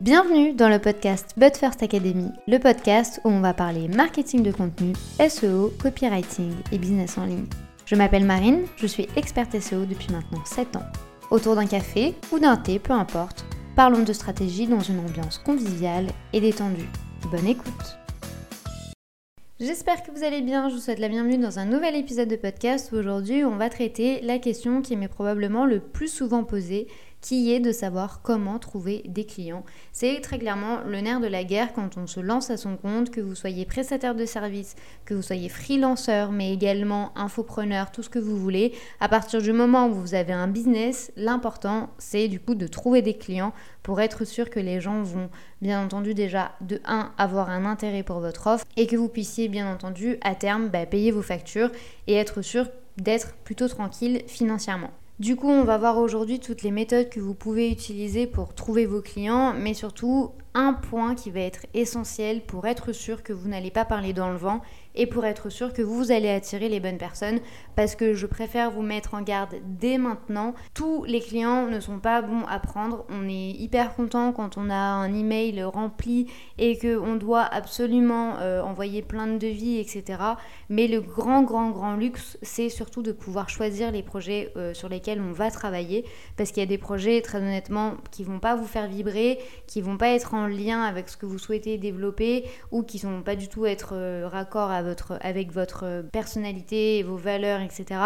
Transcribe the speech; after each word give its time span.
Bienvenue 0.00 0.54
dans 0.54 0.70
le 0.70 0.78
podcast 0.78 1.34
But 1.36 1.58
First 1.58 1.82
Academy, 1.82 2.30
le 2.48 2.58
podcast 2.58 3.20
où 3.22 3.28
on 3.28 3.40
va 3.40 3.52
parler 3.52 3.86
marketing 3.86 4.42
de 4.42 4.50
contenu, 4.50 4.94
SEO, 5.28 5.74
copywriting 5.78 6.54
et 6.72 6.78
business 6.78 7.18
en 7.18 7.26
ligne. 7.26 7.44
Je 7.84 7.96
m'appelle 7.96 8.24
Marine, 8.24 8.62
je 8.78 8.86
suis 8.86 9.08
experte 9.16 9.60
SEO 9.60 9.84
depuis 9.84 10.10
maintenant 10.10 10.42
7 10.46 10.76
ans. 10.76 10.86
Autour 11.30 11.54
d'un 11.54 11.66
café 11.66 12.14
ou 12.32 12.38
d'un 12.38 12.56
thé, 12.56 12.78
peu 12.78 12.94
importe, 12.94 13.44
parlons 13.76 14.02
de 14.02 14.14
stratégie 14.14 14.66
dans 14.66 14.80
une 14.80 15.00
ambiance 15.00 15.36
conviviale 15.36 16.06
et 16.32 16.40
détendue. 16.40 16.88
Bonne 17.30 17.46
écoute 17.46 17.98
J'espère 19.60 20.02
que 20.02 20.10
vous 20.10 20.24
allez 20.24 20.40
bien, 20.40 20.70
je 20.70 20.76
vous 20.76 20.80
souhaite 20.80 20.98
la 20.98 21.10
bienvenue 21.10 21.36
dans 21.36 21.58
un 21.58 21.66
nouvel 21.66 21.94
épisode 21.94 22.30
de 22.30 22.36
podcast 22.36 22.92
où 22.92 22.96
aujourd'hui 22.96 23.44
on 23.44 23.56
va 23.56 23.68
traiter 23.68 24.22
la 24.22 24.38
question 24.38 24.80
qui 24.80 24.96
m'est 24.96 25.08
probablement 25.08 25.66
le 25.66 25.80
plus 25.80 26.08
souvent 26.08 26.44
posée 26.44 26.88
qui 27.20 27.52
est 27.52 27.60
de 27.60 27.72
savoir 27.72 28.22
comment 28.22 28.58
trouver 28.58 29.02
des 29.06 29.24
clients. 29.24 29.64
C'est 29.92 30.20
très 30.20 30.38
clairement 30.38 30.80
le 30.86 31.00
nerf 31.00 31.20
de 31.20 31.26
la 31.26 31.44
guerre 31.44 31.72
quand 31.72 31.96
on 31.96 32.06
se 32.06 32.20
lance 32.20 32.50
à 32.50 32.56
son 32.56 32.76
compte, 32.76 33.10
que 33.10 33.20
vous 33.20 33.34
soyez 33.34 33.66
prestataire 33.66 34.14
de 34.14 34.24
service, 34.24 34.74
que 35.04 35.14
vous 35.14 35.22
soyez 35.22 35.48
freelanceur, 35.48 36.32
mais 36.32 36.52
également 36.52 37.12
infopreneur, 37.16 37.92
tout 37.92 38.02
ce 38.02 38.10
que 38.10 38.18
vous 38.18 38.36
voulez. 38.36 38.72
À 39.00 39.08
partir 39.08 39.42
du 39.42 39.52
moment 39.52 39.86
où 39.88 39.94
vous 39.94 40.14
avez 40.14 40.32
un 40.32 40.48
business, 40.48 41.12
l'important 41.16 41.90
c'est 41.98 42.28
du 42.28 42.40
coup 42.40 42.54
de 42.54 42.66
trouver 42.66 43.02
des 43.02 43.14
clients 43.14 43.52
pour 43.82 44.00
être 44.00 44.24
sûr 44.24 44.50
que 44.50 44.60
les 44.60 44.80
gens 44.80 45.02
vont 45.02 45.30
bien 45.62 45.82
entendu 45.84 46.14
déjà 46.14 46.52
de 46.60 46.80
1 46.84 47.12
avoir 47.18 47.50
un 47.50 47.64
intérêt 47.64 48.02
pour 48.02 48.20
votre 48.20 48.46
offre 48.46 48.64
et 48.76 48.86
que 48.86 48.96
vous 48.96 49.08
puissiez 49.08 49.48
bien 49.48 49.70
entendu 49.70 50.18
à 50.22 50.34
terme 50.34 50.68
bah, 50.68 50.86
payer 50.86 51.10
vos 51.10 51.22
factures 51.22 51.70
et 52.06 52.14
être 52.14 52.42
sûr 52.42 52.66
d'être 52.96 53.34
plutôt 53.44 53.68
tranquille 53.68 54.22
financièrement. 54.26 54.90
Du 55.20 55.36
coup, 55.36 55.50
on 55.50 55.64
va 55.64 55.76
voir 55.76 55.98
aujourd'hui 55.98 56.40
toutes 56.40 56.62
les 56.62 56.70
méthodes 56.70 57.10
que 57.10 57.20
vous 57.20 57.34
pouvez 57.34 57.70
utiliser 57.70 58.26
pour 58.26 58.54
trouver 58.54 58.86
vos 58.86 59.02
clients, 59.02 59.52
mais 59.52 59.74
surtout 59.74 60.30
un 60.54 60.72
point 60.72 61.14
qui 61.14 61.30
va 61.30 61.40
être 61.40 61.66
essentiel 61.74 62.42
pour 62.42 62.66
être 62.66 62.92
sûr 62.92 63.22
que 63.22 63.32
vous 63.32 63.48
n'allez 63.48 63.70
pas 63.70 63.84
parler 63.84 64.12
dans 64.12 64.30
le 64.30 64.36
vent 64.36 64.60
et 64.94 65.06
pour 65.06 65.24
être 65.24 65.50
sûr 65.50 65.72
que 65.72 65.82
vous 65.82 66.10
allez 66.10 66.28
attirer 66.28 66.68
les 66.68 66.80
bonnes 66.80 66.98
personnes 66.98 67.38
parce 67.76 67.94
que 67.94 68.14
je 68.14 68.26
préfère 68.26 68.70
vous 68.70 68.82
mettre 68.82 69.14
en 69.14 69.22
garde 69.22 69.56
dès 69.64 69.98
maintenant. 69.98 70.54
Tous 70.74 71.04
les 71.04 71.20
clients 71.20 71.66
ne 71.66 71.80
sont 71.80 72.00
pas 72.00 72.22
bons 72.22 72.44
à 72.48 72.58
prendre. 72.58 73.04
On 73.08 73.28
est 73.28 73.50
hyper 73.50 73.94
content 73.94 74.32
quand 74.32 74.56
on 74.58 74.68
a 74.68 74.74
un 74.74 75.14
email 75.14 75.62
rempli 75.62 76.26
et 76.58 76.76
qu'on 76.78 77.16
doit 77.16 77.44
absolument 77.44 78.38
euh, 78.40 78.62
envoyer 78.62 79.02
plein 79.02 79.26
de 79.26 79.38
devis, 79.38 79.78
etc. 79.78 80.18
Mais 80.68 80.88
le 80.88 81.00
grand, 81.00 81.42
grand, 81.42 81.70
grand 81.70 81.94
luxe, 81.94 82.36
c'est 82.42 82.68
surtout 82.68 83.02
de 83.02 83.12
pouvoir 83.12 83.48
choisir 83.48 83.92
les 83.92 84.02
projets 84.02 84.52
euh, 84.56 84.74
sur 84.74 84.88
lesquels 84.88 85.20
on 85.20 85.32
va 85.32 85.50
travailler 85.50 86.04
parce 86.36 86.50
qu'il 86.50 86.62
y 86.62 86.66
a 86.66 86.68
des 86.68 86.78
projets, 86.78 87.20
très 87.20 87.38
honnêtement, 87.38 87.94
qui 88.10 88.24
vont 88.24 88.40
pas 88.40 88.56
vous 88.56 88.66
faire 88.66 88.88
vibrer, 88.88 89.38
qui 89.66 89.80
vont 89.80 89.96
pas 89.96 90.08
être 90.08 90.34
en 90.34 90.39
lien 90.46 90.82
avec 90.82 91.08
ce 91.08 91.16
que 91.16 91.26
vous 91.26 91.38
souhaitez 91.38 91.78
développer 91.78 92.44
ou 92.70 92.82
qui 92.82 92.98
sont 92.98 93.22
pas 93.22 93.36
du 93.36 93.48
tout 93.48 93.66
être 93.66 93.90
euh, 93.94 94.28
raccord 94.30 94.70
à 94.70 94.82
votre, 94.82 95.18
avec 95.20 95.52
votre 95.52 96.04
personnalité 96.12 96.98
et 96.98 97.02
vos 97.02 97.16
valeurs, 97.16 97.60
etc. 97.60 98.00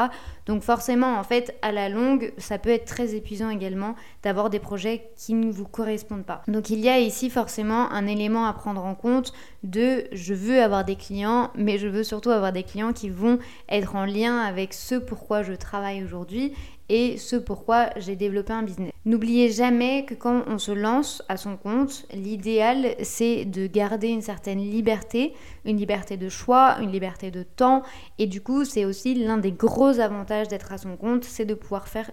Donc 0.47 0.63
forcément, 0.63 1.19
en 1.19 1.25
fait, 1.25 1.57
à 1.63 1.73
la 1.73 1.89
longue, 1.89 2.33
ça 2.39 2.59
peut 2.59 2.71
être 2.71 2.85
très 2.85 3.15
épuisant 3.15 3.51
également 3.51 3.95
d'avoir 4.23 4.51
des 4.51 4.59
projets 4.59 5.11
qui 5.17 5.35
ne 5.35 5.51
vous 5.51 5.67
correspondent 5.67 6.25
pas. 6.25 6.43
Donc 6.49 6.71
il 6.71 6.81
y 6.81 6.89
a 6.89 6.99
ici 6.99 7.31
forcément 7.31 7.91
un 7.91 8.07
élément 8.07 8.47
à 8.47 8.53
prendre 8.53 8.85
en 8.85 8.95
compte 8.95 9.33
de 9.63 10.05
je 10.13 10.35
veux 10.35 10.63
avoir 10.63 10.85
des 10.85 10.97
clients, 10.97 11.51
mais 11.55 11.79
je 11.79 11.89
veux 11.89 12.05
surtout 12.05 12.31
avoir 12.31 12.53
des 12.53 12.63
clients 12.63 12.93
qui 12.93 13.11
vont 13.11 13.39
être 13.69 13.97
en 13.97 14.05
lien 14.05 14.39
avec 14.39 14.75
ce 14.75 14.95
pourquoi 14.95 15.43
je 15.43 15.53
travaille 15.53 16.05
aujourd'hui 16.05 16.53
et 16.89 17.17
ce 17.17 17.37
pourquoi 17.37 17.91
j'ai 17.97 18.17
développé 18.17 18.53
un 18.53 18.63
business. 18.63 18.93
N'oubliez 19.05 19.51
jamais 19.51 20.05
que 20.05 20.15
quand 20.15 20.43
on 20.47 20.59
se 20.59 20.73
lance 20.73 21.23
à 21.29 21.37
son 21.37 21.57
compte, 21.57 22.07
l'idéal 22.13 22.95
c'est 23.03 23.45
de 23.45 23.67
garder 23.67 24.09
une 24.09 24.23
certaine 24.23 24.59
liberté, 24.59 25.35
une 25.65 25.77
liberté 25.77 26.17
de 26.17 26.29
choix, 26.29 26.77
une 26.81 26.91
liberté 26.91 27.31
de 27.31 27.43
temps 27.43 27.83
et 28.19 28.27
du 28.27 28.41
coup 28.41 28.65
c'est 28.65 28.85
aussi 28.85 29.15
l'un 29.15 29.39
des 29.39 29.53
gros 29.53 30.01
avantages 30.01 30.49
d'être 30.49 30.73
à 30.73 30.79
son 30.79 30.97
compte, 30.97 31.25
c'est 31.25 31.45
de 31.45 31.55
pouvoir 31.55 31.89
faire 31.89 32.11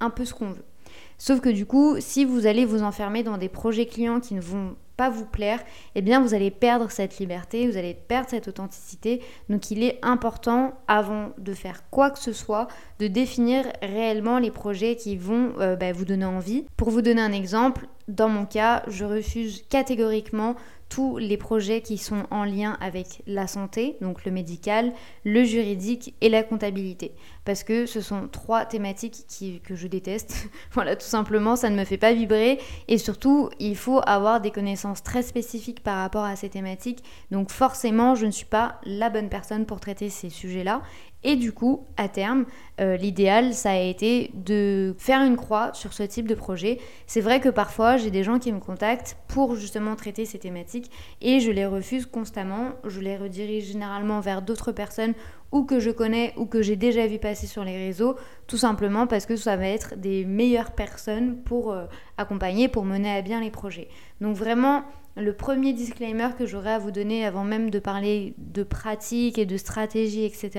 un 0.00 0.10
peu 0.10 0.24
ce 0.24 0.34
qu'on 0.34 0.50
veut. 0.50 0.64
Sauf 1.18 1.40
que 1.40 1.48
du 1.48 1.64
coup, 1.64 1.96
si 2.00 2.24
vous 2.24 2.46
allez 2.46 2.64
vous 2.64 2.82
enfermer 2.82 3.22
dans 3.22 3.38
des 3.38 3.48
projets 3.48 3.86
clients 3.86 4.20
qui 4.20 4.34
ne 4.34 4.40
vont 4.40 4.76
pas 4.96 5.10
vous 5.10 5.26
plaire, 5.26 5.60
eh 5.94 6.02
bien 6.02 6.20
vous 6.20 6.34
allez 6.34 6.50
perdre 6.50 6.90
cette 6.90 7.18
liberté, 7.18 7.68
vous 7.68 7.76
allez 7.76 7.94
perdre 7.94 8.28
cette 8.30 8.48
authenticité. 8.48 9.20
Donc 9.48 9.70
il 9.70 9.82
est 9.82 9.98
important, 10.02 10.74
avant 10.88 11.30
de 11.38 11.54
faire 11.54 11.88
quoi 11.90 12.10
que 12.10 12.18
ce 12.18 12.32
soit, 12.32 12.68
de 12.98 13.08
définir 13.08 13.64
réellement 13.82 14.38
les 14.38 14.50
projets 14.50 14.96
qui 14.96 15.16
vont 15.16 15.52
euh, 15.58 15.76
bah, 15.76 15.92
vous 15.92 16.04
donner 16.04 16.24
envie. 16.24 16.64
Pour 16.76 16.90
vous 16.90 17.02
donner 17.02 17.22
un 17.22 17.32
exemple, 17.32 17.86
dans 18.08 18.28
mon 18.28 18.44
cas, 18.44 18.82
je 18.86 19.04
refuse 19.04 19.64
catégoriquement 19.68 20.56
tous 20.88 21.16
les 21.16 21.36
projets 21.36 21.80
qui 21.80 21.98
sont 21.98 22.24
en 22.30 22.44
lien 22.44 22.76
avec 22.80 23.22
la 23.26 23.46
santé, 23.46 23.96
donc 24.00 24.24
le 24.24 24.30
médical, 24.30 24.92
le 25.24 25.42
juridique 25.42 26.14
et 26.20 26.28
la 26.28 26.42
comptabilité. 26.42 27.12
Parce 27.44 27.62
que 27.62 27.86
ce 27.86 28.00
sont 28.00 28.28
trois 28.28 28.64
thématiques 28.64 29.26
que 29.64 29.74
je 29.74 29.86
déteste. 29.86 30.48
voilà, 30.72 30.96
tout 30.96 31.06
simplement, 31.06 31.56
ça 31.56 31.70
ne 31.70 31.76
me 31.76 31.84
fait 31.84 31.98
pas 31.98 32.12
vibrer. 32.12 32.58
Et 32.88 32.98
surtout, 32.98 33.50
il 33.58 33.76
faut 33.76 34.00
avoir 34.06 34.40
des 34.40 34.50
connaissances 34.50 35.02
très 35.02 35.22
spécifiques 35.22 35.82
par 35.82 35.98
rapport 35.98 36.24
à 36.24 36.36
ces 36.36 36.48
thématiques. 36.48 37.04
Donc 37.30 37.50
forcément, 37.50 38.14
je 38.14 38.26
ne 38.26 38.30
suis 38.30 38.46
pas 38.46 38.80
la 38.84 39.10
bonne 39.10 39.28
personne 39.28 39.66
pour 39.66 39.80
traiter 39.80 40.08
ces 40.08 40.30
sujets-là. 40.30 40.82
Et 41.26 41.36
du 41.36 41.52
coup, 41.52 41.86
à 41.96 42.08
terme, 42.08 42.44
euh, 42.80 42.98
l'idéal, 42.98 43.54
ça 43.54 43.70
a 43.70 43.78
été 43.78 44.30
de 44.34 44.94
faire 44.98 45.22
une 45.22 45.36
croix 45.36 45.72
sur 45.72 45.94
ce 45.94 46.02
type 46.02 46.28
de 46.28 46.34
projet. 46.34 46.78
C'est 47.06 47.22
vrai 47.22 47.40
que 47.40 47.48
parfois, 47.48 47.96
j'ai 47.96 48.10
des 48.10 48.22
gens 48.22 48.38
qui 48.38 48.52
me 48.52 48.60
contactent 48.60 49.16
pour 49.26 49.56
justement 49.56 49.96
traiter 49.96 50.26
ces 50.26 50.38
thématiques 50.38 50.90
et 51.22 51.40
je 51.40 51.50
les 51.50 51.64
refuse 51.64 52.04
constamment. 52.04 52.72
Je 52.84 53.00
les 53.00 53.16
redirige 53.16 53.64
généralement 53.64 54.20
vers 54.20 54.42
d'autres 54.42 54.70
personnes 54.70 55.14
ou 55.54 55.62
que 55.62 55.78
je 55.78 55.92
connais 55.92 56.34
ou 56.36 56.46
que 56.46 56.60
j'ai 56.60 56.76
déjà 56.76 57.06
vu 57.06 57.18
passer 57.18 57.46
sur 57.46 57.64
les 57.64 57.78
réseaux, 57.78 58.16
tout 58.48 58.56
simplement 58.56 59.06
parce 59.06 59.24
que 59.24 59.36
ça 59.36 59.56
va 59.56 59.68
être 59.68 59.94
des 59.96 60.24
meilleures 60.24 60.72
personnes 60.72 61.36
pour 61.44 61.72
euh, 61.72 61.84
accompagner, 62.18 62.68
pour 62.68 62.84
mener 62.84 63.16
à 63.16 63.22
bien 63.22 63.40
les 63.40 63.52
projets. 63.52 63.88
Donc 64.20 64.36
vraiment, 64.36 64.82
le 65.16 65.32
premier 65.32 65.72
disclaimer 65.72 66.30
que 66.36 66.44
j'aurais 66.44 66.72
à 66.72 66.78
vous 66.80 66.90
donner 66.90 67.24
avant 67.24 67.44
même 67.44 67.70
de 67.70 67.78
parler 67.78 68.34
de 68.38 68.64
pratique 68.64 69.38
et 69.38 69.46
de 69.46 69.56
stratégie, 69.56 70.24
etc., 70.24 70.50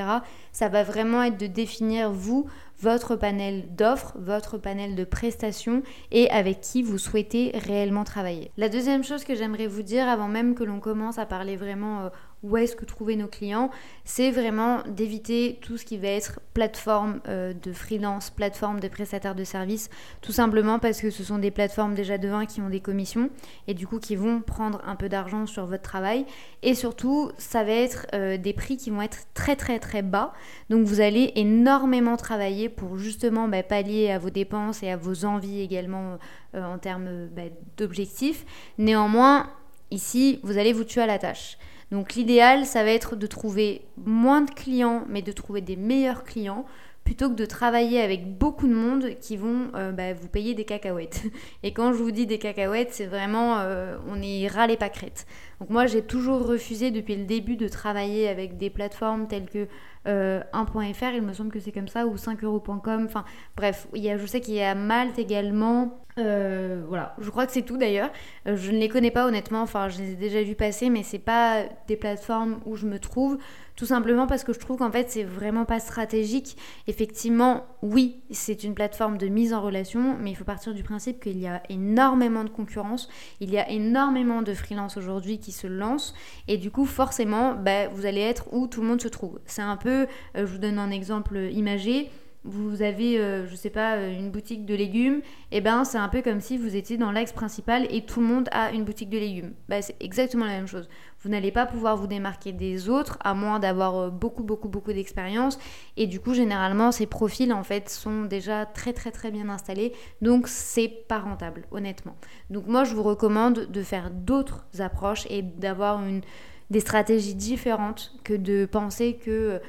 ça 0.54 0.70
va 0.70 0.84
vraiment 0.84 1.24
être 1.24 1.38
de 1.38 1.48
définir 1.48 2.10
vous, 2.12 2.46
votre 2.80 3.18
panel 3.18 3.76
d'offres, 3.76 4.14
votre 4.18 4.58
panel 4.58 4.96
de 4.96 5.04
prestations 5.04 5.84
et 6.12 6.30
avec 6.30 6.62
qui 6.62 6.84
vous 6.84 6.98
souhaitez 6.98 7.52
réellement 7.54 8.06
travailler. 8.06 8.52
La 8.56 8.70
deuxième 8.70 9.04
chose 9.04 9.26
que 9.26 9.36
j'aimerais 9.36 9.68
vous 9.68 9.84
dire 9.84 10.08
avant 10.08 10.30
même 10.30 10.56
que 10.56 10.64
l'on 10.64 10.80
commence 10.80 11.20
à 11.20 11.26
parler 11.26 11.58
vraiment 11.58 12.04
euh, 12.04 12.10
où 12.46 12.58
est-ce 12.58 12.76
que 12.76 12.86
trouver 12.86 13.16
nos 13.16 13.28
clients, 13.28 13.72
c'est 14.04 14.30
vraiment 14.30 14.84
d'éviter 14.88 15.58
tout 15.62 15.78
ce 15.78 15.86
qui 15.86 15.98
va 15.98 16.10
être 16.10 16.40
plateforme 16.54 17.20
euh, 17.28 17.54
de 17.54 17.74
freelance, 17.74 18.30
plateforme 18.30 18.80
de 18.80 18.88
prestataires 18.88 19.36
de 19.36 19.44
services, 19.44 19.90
tout 20.22 20.32
simplement 20.32 20.78
parce 20.78 21.02
que 21.02 21.10
ce 21.10 21.24
sont 21.24 21.40
des 21.40 21.50
plateformes 21.50 21.96
déjà 21.96 22.18
de 22.18 22.30
1 22.30 22.46
qui 22.46 22.62
ont 22.62 22.70
des 22.70 22.80
commissions 22.80 23.30
et 23.68 23.74
du 23.74 23.88
coup 23.88 24.00
qui 24.00 24.16
vont 24.16 24.42
prendre 24.42 24.82
un 24.86 24.96
peu 24.96 25.10
d'argent 25.10 25.48
sur 25.48 25.66
votre 25.66 25.84
travail. 25.84 26.26
Et 26.62 26.76
surtout, 26.76 27.32
ça 27.38 27.64
va 27.64 27.72
être 27.72 28.06
euh, 28.14 28.38
des 28.38 28.54
prix 28.54 28.78
qui 28.78 28.92
vont 28.92 29.02
être 29.02 29.26
très 29.34 29.56
très 29.56 29.80
très 29.80 30.04
bas. 30.04 30.34
Donc 30.70 30.86
vous 30.86 31.02
allez 31.02 31.32
énormément 31.36 32.16
travailler 32.16 32.70
pour 32.70 32.98
justement 32.98 33.48
bah, 33.48 33.64
pallier 33.64 34.12
à 34.12 34.20
vos 34.20 34.30
dépenses 34.30 34.84
et 34.84 34.92
à 34.92 34.98
vos 34.98 35.26
envies 35.26 35.62
également 35.62 36.20
euh, 36.54 36.64
en 36.64 36.78
termes 36.78 37.28
bah, 37.36 37.44
d'objectifs. 37.78 38.46
Néanmoins, 38.78 39.50
ici, 39.90 40.40
vous 40.44 40.58
allez 40.58 40.74
vous 40.74 40.84
tuer 40.84 41.02
à 41.02 41.08
la 41.08 41.18
tâche. 41.18 41.58
Donc 41.92 42.16
l'idéal, 42.16 42.66
ça 42.66 42.84
va 42.84 42.92
être 42.92 43.16
de 43.16 43.28
trouver 43.28 43.82
moins 43.98 44.42
de 44.42 44.52
clients, 44.52 45.06
mais 45.08 45.22
de 45.22 45.32
trouver 45.32 45.62
des 45.62 45.76
meilleurs 45.76 46.24
clients, 46.24 46.66
plutôt 47.04 47.30
que 47.30 47.36
de 47.36 47.46
travailler 47.46 48.02
avec 48.02 48.38
beaucoup 48.38 48.68
de 48.68 48.74
monde 48.74 49.12
qui 49.22 49.38
vont 49.38 49.68
euh, 49.76 49.92
bah, 49.92 50.14
vous 50.14 50.28
payer 50.28 50.56
des 50.56 50.66
cacahuètes. 50.66 51.24
Et 51.64 51.72
quand 51.72 51.94
je 51.94 51.98
vous 52.00 52.12
dis 52.12 52.26
des 52.26 52.40
cacahuètes, 52.40 52.94
c'est 52.94 53.06
vraiment, 53.06 53.60
euh, 53.60 53.96
on 54.10 54.22
est 54.22 54.48
ras 54.48 54.66
les 54.68 54.76
pâquerettes. 54.76 55.28
Donc 55.60 55.70
moi, 55.70 55.86
j'ai 55.86 56.02
toujours 56.02 56.46
refusé 56.46 56.92
depuis 56.92 57.16
le 57.16 57.26
début 57.26 57.56
de 57.56 57.68
travailler 57.68 58.28
avec 58.28 58.58
des 58.58 58.70
plateformes 58.70 59.28
telles 59.28 59.50
que 59.50 59.68
1.fr, 60.06 61.04
euh, 61.04 61.12
il 61.16 61.22
me 61.22 61.34
semble 61.34 61.52
que 61.52 61.60
c'est 61.60 61.72
comme 61.72 61.88
ça, 61.88 62.06
ou 62.06 62.16
5euros.com. 62.16 63.06
Enfin 63.06 63.26
bref, 63.58 63.88
il 63.94 64.04
y 64.04 64.10
a, 64.10 64.18
je 64.18 64.26
sais 64.26 64.42
qu'il 64.42 64.54
y 64.54 64.62
a 64.62 64.76
Malte 64.76 65.18
également. 65.18 66.00
Euh, 66.18 66.82
voilà, 66.88 67.14
je 67.20 67.30
crois 67.30 67.46
que 67.46 67.52
c'est 67.52 67.64
tout 67.64 67.76
d'ailleurs. 67.76 68.10
Euh, 68.48 68.56
je 68.56 68.72
ne 68.72 68.78
les 68.78 68.88
connais 68.88 69.12
pas 69.12 69.28
honnêtement, 69.28 69.62
enfin 69.62 69.90
je 69.90 69.98
les 70.00 70.12
ai 70.12 70.16
déjà 70.16 70.42
vus 70.44 70.56
passer, 70.56 70.90
mais 70.90 71.04
c'est 71.04 71.20
pas 71.20 71.64
des 71.88 71.98
plateformes 71.98 72.60
où 72.66 72.76
je 72.78 72.86
me 72.86 73.00
trouve. 73.00 73.38
Tout 73.76 73.86
simplement 73.86 74.26
parce 74.26 74.46
que 74.46 74.54
je 74.54 74.60
trouve 74.60 74.78
qu'en 74.78 74.92
fait 74.92 75.10
c'est 75.10 75.26
vraiment 75.26 75.66
pas 75.66 75.82
stratégique. 75.82 76.56
Effectivement, 76.88 77.66
oui, 77.82 78.22
c'est 78.32 78.64
une 78.64 78.76
plateforme 78.76 79.18
de 79.18 79.28
mise 79.28 79.54
en 79.54 79.62
relation, 79.62 80.16
mais 80.18 80.32
il 80.32 80.36
faut 80.36 80.46
partir 80.46 80.74
du 80.74 80.84
principe 80.84 81.20
qu'il 81.20 81.38
y 81.38 81.48
a 81.48 81.62
énormément 81.68 82.46
de 82.46 82.50
concurrence, 82.50 83.10
il 83.42 83.50
y 83.50 83.58
a 83.58 83.70
énormément 83.70 84.42
de 84.42 84.54
freelance 84.54 84.96
aujourd'hui 84.96 85.40
se 85.52 85.68
lancent, 85.68 86.14
et 86.48 86.58
du 86.58 86.72
coup 86.72 86.86
forcément, 86.86 87.56
bah, 87.56 87.88
vous 87.88 88.06
allez 88.06 88.22
être 88.22 88.52
où 88.54 88.68
tout 88.68 88.82
le 88.82 88.88
monde 88.88 89.02
se 89.02 89.08
trouve. 89.08 89.40
C'est 89.46 89.62
un 89.62 89.78
peu, 89.78 90.08
euh, 90.38 90.46
je 90.46 90.46
vous 90.46 90.58
donne 90.58 90.80
un 90.80 90.92
exemple 90.92 91.38
imagé, 91.52 92.10
vous 92.46 92.84
avez, 92.84 93.20
euh, 93.20 93.48
je 93.48 93.56
sais 93.56 93.72
pas, 93.72 93.96
euh, 93.96 94.14
une 94.14 94.30
boutique 94.30 94.66
de 94.66 94.76
légumes, 94.76 95.22
et 95.52 95.58
eh 95.58 95.62
ben 95.62 95.84
c'est 95.84 95.98
un 95.98 96.08
peu 96.10 96.22
comme 96.22 96.42
si 96.42 96.58
vous 96.58 96.76
étiez 96.76 96.96
dans 96.96 97.12
l'axe 97.12 97.34
principal 97.34 97.88
et 97.90 98.06
tout 98.06 98.20
le 98.20 98.28
monde 98.28 98.48
a 98.52 98.72
une 98.72 98.84
boutique 98.84 99.10
de 99.10 99.18
légumes. 99.18 99.54
Bah, 99.68 99.82
c'est 99.82 99.96
exactement 100.00 100.46
la 100.46 100.52
même 100.52 100.68
chose. 100.68 100.88
Vous 101.22 101.30
n'allez 101.30 101.52
pas 101.52 101.66
pouvoir 101.66 101.98
vous 101.98 102.06
démarquer 102.06 102.52
des 102.52 102.88
autres 102.88 103.18
à 103.22 103.34
moins 103.34 103.58
d'avoir 103.58 103.96
euh, 103.98 104.10
beaucoup, 104.12 104.44
beaucoup, 104.44 104.70
beaucoup 104.70 104.94
d'expérience. 104.94 105.58
Et 105.98 106.06
du 106.06 106.20
coup, 106.20 106.36
généralement, 106.36 106.92
ces 106.92 107.08
profils 107.08 107.52
en 107.52 107.64
fait 107.64 107.90
sont 107.90 108.26
déjà 108.26 108.68
très, 108.68 108.94
très, 108.94 109.10
très 109.10 109.32
bien 109.32 109.50
installés. 109.50 109.94
Donc, 110.22 110.48
c'est 110.48 110.88
pas 111.08 111.18
rentable, 111.18 111.66
honnêtement. 111.72 112.16
Donc, 112.52 112.68
moi, 112.68 112.84
je 112.84 112.94
vous 112.94 113.04
recommande 113.04 113.72
de 113.72 113.82
faire 113.82 114.12
d'autres 114.12 114.68
approches 114.78 115.26
et 115.32 115.42
d'avoir 115.42 116.04
une, 116.04 116.22
des 116.70 116.80
stratégies 116.80 117.34
différentes 117.34 118.14
que 118.24 118.36
de 118.36 118.68
penser 118.68 119.16
que 119.16 119.60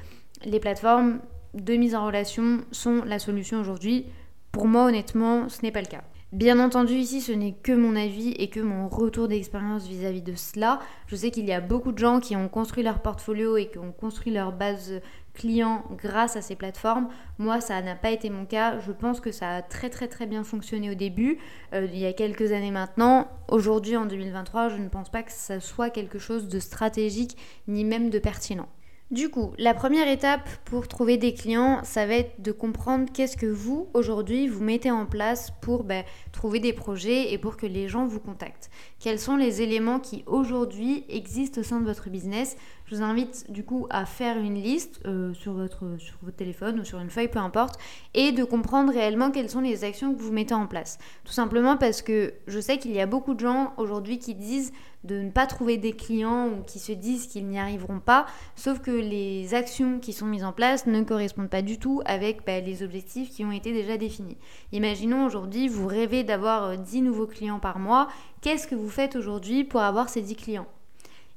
les 0.44 0.60
plateformes 0.60 1.20
de 1.56 1.74
mise 1.74 1.94
en 1.94 2.06
relation 2.06 2.60
sont 2.70 3.02
la 3.04 3.18
solution 3.18 3.60
aujourd'hui. 3.60 4.06
Pour 4.52 4.66
moi, 4.66 4.84
honnêtement, 4.84 5.48
ce 5.48 5.62
n'est 5.62 5.72
pas 5.72 5.80
le 5.80 5.86
cas. 5.86 6.02
Bien 6.32 6.58
entendu, 6.58 6.94
ici, 6.94 7.20
ce 7.20 7.32
n'est 7.32 7.52
que 7.52 7.72
mon 7.72 7.94
avis 7.94 8.30
et 8.32 8.50
que 8.50 8.60
mon 8.60 8.88
retour 8.88 9.28
d'expérience 9.28 9.86
vis-à-vis 9.86 10.22
de 10.22 10.34
cela. 10.34 10.80
Je 11.06 11.14
sais 11.14 11.30
qu'il 11.30 11.46
y 11.46 11.52
a 11.52 11.60
beaucoup 11.60 11.92
de 11.92 11.98
gens 11.98 12.20
qui 12.20 12.34
ont 12.34 12.48
construit 12.48 12.82
leur 12.82 13.00
portfolio 13.00 13.56
et 13.56 13.68
qui 13.68 13.78
ont 13.78 13.92
construit 13.92 14.32
leur 14.32 14.52
base 14.52 15.00
client 15.34 15.84
grâce 15.92 16.34
à 16.36 16.42
ces 16.42 16.56
plateformes. 16.56 17.08
Moi, 17.38 17.60
ça 17.60 17.80
n'a 17.80 17.94
pas 17.94 18.10
été 18.10 18.28
mon 18.28 18.44
cas. 18.44 18.80
Je 18.80 18.90
pense 18.90 19.20
que 19.20 19.30
ça 19.30 19.56
a 19.56 19.62
très 19.62 19.88
très 19.88 20.08
très 20.08 20.26
bien 20.26 20.42
fonctionné 20.42 20.90
au 20.90 20.94
début, 20.94 21.38
euh, 21.72 21.86
il 21.92 21.98
y 21.98 22.06
a 22.06 22.12
quelques 22.12 22.52
années 22.52 22.70
maintenant. 22.72 23.28
Aujourd'hui, 23.48 23.96
en 23.96 24.06
2023, 24.06 24.70
je 24.70 24.76
ne 24.76 24.88
pense 24.88 25.10
pas 25.10 25.22
que 25.22 25.32
ça 25.32 25.60
soit 25.60 25.90
quelque 25.90 26.18
chose 26.18 26.48
de 26.48 26.58
stratégique 26.58 27.36
ni 27.68 27.84
même 27.84 28.10
de 28.10 28.18
pertinent. 28.18 28.68
Du 29.12 29.28
coup, 29.28 29.52
la 29.56 29.72
première 29.72 30.08
étape 30.08 30.48
pour 30.64 30.88
trouver 30.88 31.16
des 31.16 31.32
clients, 31.32 31.78
ça 31.84 32.06
va 32.06 32.14
être 32.14 32.42
de 32.42 32.50
comprendre 32.50 33.08
qu'est-ce 33.12 33.36
que 33.36 33.46
vous, 33.46 33.86
aujourd'hui, 33.94 34.48
vous 34.48 34.64
mettez 34.64 34.90
en 34.90 35.06
place 35.06 35.52
pour 35.62 35.84
ben, 35.84 36.02
trouver 36.32 36.58
des 36.58 36.72
projets 36.72 37.32
et 37.32 37.38
pour 37.38 37.56
que 37.56 37.66
les 37.66 37.86
gens 37.86 38.04
vous 38.04 38.18
contactent. 38.18 38.68
Quels 38.98 39.20
sont 39.20 39.36
les 39.36 39.62
éléments 39.62 40.00
qui, 40.00 40.24
aujourd'hui, 40.26 41.04
existent 41.08 41.60
au 41.60 41.64
sein 41.64 41.78
de 41.78 41.86
votre 41.86 42.10
business? 42.10 42.56
Je 42.86 42.96
vous 42.96 43.02
invite, 43.02 43.48
du 43.48 43.62
coup, 43.62 43.86
à 43.90 44.06
faire 44.06 44.38
une 44.38 44.60
liste 44.60 45.00
euh, 45.06 45.32
sur, 45.34 45.52
votre, 45.52 45.98
sur 45.98 46.16
votre 46.22 46.36
téléphone 46.36 46.80
ou 46.80 46.84
sur 46.84 46.98
une 46.98 47.10
feuille, 47.10 47.28
peu 47.28 47.38
importe, 47.38 47.78
et 48.12 48.32
de 48.32 48.42
comprendre 48.42 48.92
réellement 48.92 49.30
quelles 49.30 49.50
sont 49.50 49.60
les 49.60 49.84
actions 49.84 50.14
que 50.14 50.20
vous 50.20 50.32
mettez 50.32 50.54
en 50.54 50.66
place. 50.66 50.98
Tout 51.24 51.32
simplement 51.32 51.76
parce 51.76 52.02
que 52.02 52.34
je 52.48 52.58
sais 52.58 52.78
qu'il 52.78 52.92
y 52.92 53.00
a 53.00 53.06
beaucoup 53.06 53.34
de 53.34 53.40
gens, 53.40 53.72
aujourd'hui, 53.76 54.18
qui 54.18 54.34
disent 54.34 54.72
de 55.06 55.20
ne 55.20 55.30
pas 55.30 55.46
trouver 55.46 55.76
des 55.76 55.92
clients 55.92 56.48
ou 56.48 56.62
qui 56.62 56.78
se 56.78 56.92
disent 56.92 57.26
qu'ils 57.26 57.46
n'y 57.46 57.58
arriveront 57.58 58.00
pas, 58.00 58.26
sauf 58.54 58.80
que 58.80 58.90
les 58.90 59.54
actions 59.54 59.98
qui 59.98 60.12
sont 60.12 60.26
mises 60.26 60.44
en 60.44 60.52
place 60.52 60.86
ne 60.86 61.02
correspondent 61.02 61.50
pas 61.50 61.62
du 61.62 61.78
tout 61.78 62.02
avec 62.04 62.44
bah, 62.44 62.60
les 62.60 62.82
objectifs 62.82 63.30
qui 63.30 63.44
ont 63.44 63.52
été 63.52 63.72
déjà 63.72 63.96
définis. 63.96 64.36
Imaginons 64.72 65.24
aujourd'hui, 65.24 65.68
vous 65.68 65.86
rêvez 65.86 66.24
d'avoir 66.24 66.76
10 66.76 66.98
euh, 66.98 67.02
nouveaux 67.02 67.26
clients 67.26 67.60
par 67.60 67.78
mois, 67.78 68.08
qu'est-ce 68.40 68.66
que 68.66 68.74
vous 68.74 68.90
faites 68.90 69.16
aujourd'hui 69.16 69.64
pour 69.64 69.80
avoir 69.80 70.08
ces 70.08 70.22
10 70.22 70.36
clients? 70.36 70.66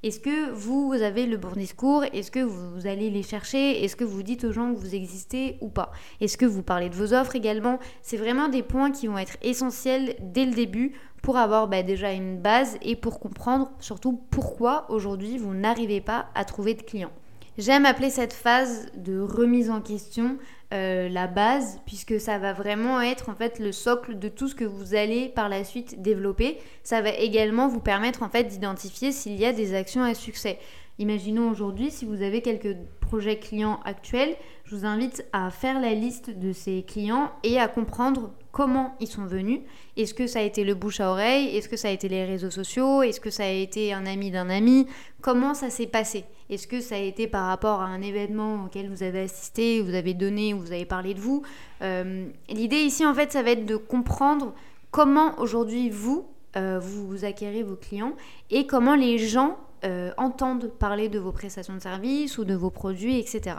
Est-ce 0.02 0.22
que 0.22 0.52
vous 0.52 0.94
avez 0.94 1.26
le 1.26 1.36
bon 1.36 1.52
discours? 1.52 2.06
Est-ce 2.14 2.32
que 2.32 2.40
vous 2.40 2.88
allez 2.88 3.10
les 3.10 3.22
chercher? 3.22 3.84
Est-ce 3.84 3.98
que 3.98 4.06
vous 4.06 4.24
dites 4.24 4.46
aux 4.46 4.54
gens 4.54 4.74
que 4.74 4.80
vous 4.80 4.96
existez 4.96 5.58
ou 5.60 5.68
pas? 5.68 5.92
Est-ce 6.22 6.38
que 6.38 6.46
vous 6.46 6.64
parlez 6.64 6.88
de 6.88 6.96
vos 6.96 7.14
offres 7.14 7.36
également? 7.36 7.80
C'est 8.02 8.16
vraiment 8.16 8.48
des 8.48 8.64
points 8.64 8.92
qui 8.92 9.08
vont 9.08 9.18
être 9.18 9.36
essentiels 9.42 10.16
dès 10.22 10.46
le 10.46 10.54
début 10.54 10.94
pour 11.22 11.36
avoir 11.36 11.68
bah, 11.68 11.84
déjà 11.84 12.14
une 12.14 12.40
base 12.40 12.78
et 12.82 12.96
pour 12.96 13.20
comprendre 13.20 13.72
surtout 13.82 14.22
pourquoi 14.30 14.90
aujourd'hui 14.90 15.38
vous 15.38 15.54
n'arrivez 15.54 16.00
pas 16.00 16.28
à 16.34 16.46
trouver 16.46 16.76
de 16.76 16.82
clients. 16.82 17.12
J'aime 17.58 17.86
appeler 17.86 18.10
cette 18.10 18.32
phase 18.32 18.88
de 18.96 19.20
remise 19.20 19.70
en 19.70 19.82
question 19.82 20.38
euh, 20.72 21.10
la 21.10 21.26
base, 21.26 21.80
puisque 21.88 22.20
ça 22.20 22.38
va 22.38 22.54
vraiment 22.54 23.02
être 23.02 23.30
en 23.30 23.36
fait 23.36 23.58
le 23.58 23.72
socle 23.72 24.20
de 24.20 24.30
tout 24.30 24.48
ce 24.48 24.54
que 24.54 24.66
vous 24.66 24.94
allez 24.94 25.30
par 25.30 25.50
la 25.50 25.64
suite 25.64 26.02
développer. 26.02 26.60
Ça 26.84 27.02
va 27.02 27.10
également 27.10 27.68
vous 27.68 27.80
permettre 27.80 28.22
en 28.22 28.30
fait 28.30 28.44
d'identifier 28.44 29.12
s'il 29.12 29.40
y 29.40 29.46
a 29.46 29.52
des 29.52 29.74
actions 29.74 30.04
à 30.04 30.14
succès. 30.14 30.60
Imaginons 31.00 31.50
aujourd'hui 31.50 31.90
si 31.90 32.06
vous 32.06 32.22
avez 32.22 32.42
quelques 32.42 32.76
projets 33.00 33.40
clients 33.40 33.80
actuels, 33.84 34.36
je 34.70 34.76
vous 34.76 34.86
invite 34.86 35.26
à 35.34 35.50
faire 35.50 35.82
la 35.82 35.96
liste 35.96 36.30
de 36.30 36.54
ces 36.54 36.84
clients 36.84 37.32
et 37.42 37.60
à 37.60 37.68
comprendre 37.68 38.32
comment 38.52 38.96
ils 39.00 39.08
sont 39.08 39.26
venus. 39.26 39.62
Est-ce 39.98 40.14
que 40.14 40.28
ça 40.28 40.40
a 40.40 40.42
été 40.44 40.64
le 40.64 40.76
bouche 40.76 41.00
à 41.00 41.10
oreille? 41.10 41.58
Est-ce 41.58 41.68
que 41.68 41.76
ça 41.76 41.88
a 41.88 41.92
été 41.92 42.08
les 42.08 42.24
réseaux 42.24 42.52
sociaux? 42.52 43.02
Est-ce 43.02 43.20
que 43.20 43.32
ça 43.32 43.46
a 43.46 43.50
été 43.50 43.94
un 43.94 44.06
ami 44.06 44.30
d'un 44.30 44.48
ami? 44.48 44.86
Comment 45.22 45.56
ça 45.56 45.72
s'est 45.72 45.88
passé? 45.88 46.24
Est-ce 46.52 46.68
que 46.68 46.82
ça 46.82 46.96
a 46.96 47.00
été 47.00 47.26
par 47.26 47.48
rapport 47.48 47.82
à 47.82 47.86
un 47.86 48.02
événement 48.04 48.66
auquel 48.66 48.90
vous 48.90 49.02
avez 49.02 49.22
assisté, 49.22 49.82
vous 49.82 49.96
avez 49.96 50.14
donné 50.14 50.54
ou 50.54 50.60
vous 50.60 50.72
avez 50.72 50.86
parlé 50.86 51.16
de 51.16 51.20
vous? 51.20 51.42
Euh, 51.82 52.28
L'idée 52.48 52.82
ici, 52.82 53.04
en 53.04 53.16
fait, 53.16 53.32
ça 53.32 53.42
va 53.42 53.52
être 53.52 53.66
de 53.66 53.76
comprendre 53.76 54.54
comment 54.92 55.40
aujourd'hui 55.40 55.90
vous, 55.90 56.28
euh, 56.58 56.80
vous 56.80 57.26
acquérez 57.26 57.64
vos 57.64 57.76
clients 57.76 58.14
et 58.52 58.68
comment 58.68 58.96
les 58.96 59.18
gens 59.18 59.58
euh, 59.86 60.12
entendent 60.18 60.70
parler 60.78 61.08
de 61.08 61.20
vos 61.20 61.32
prestations 61.32 61.74
de 61.74 61.80
services 61.80 62.38
ou 62.38 62.44
de 62.44 62.54
vos 62.54 62.70
produits, 62.70 63.18
etc. 63.18 63.56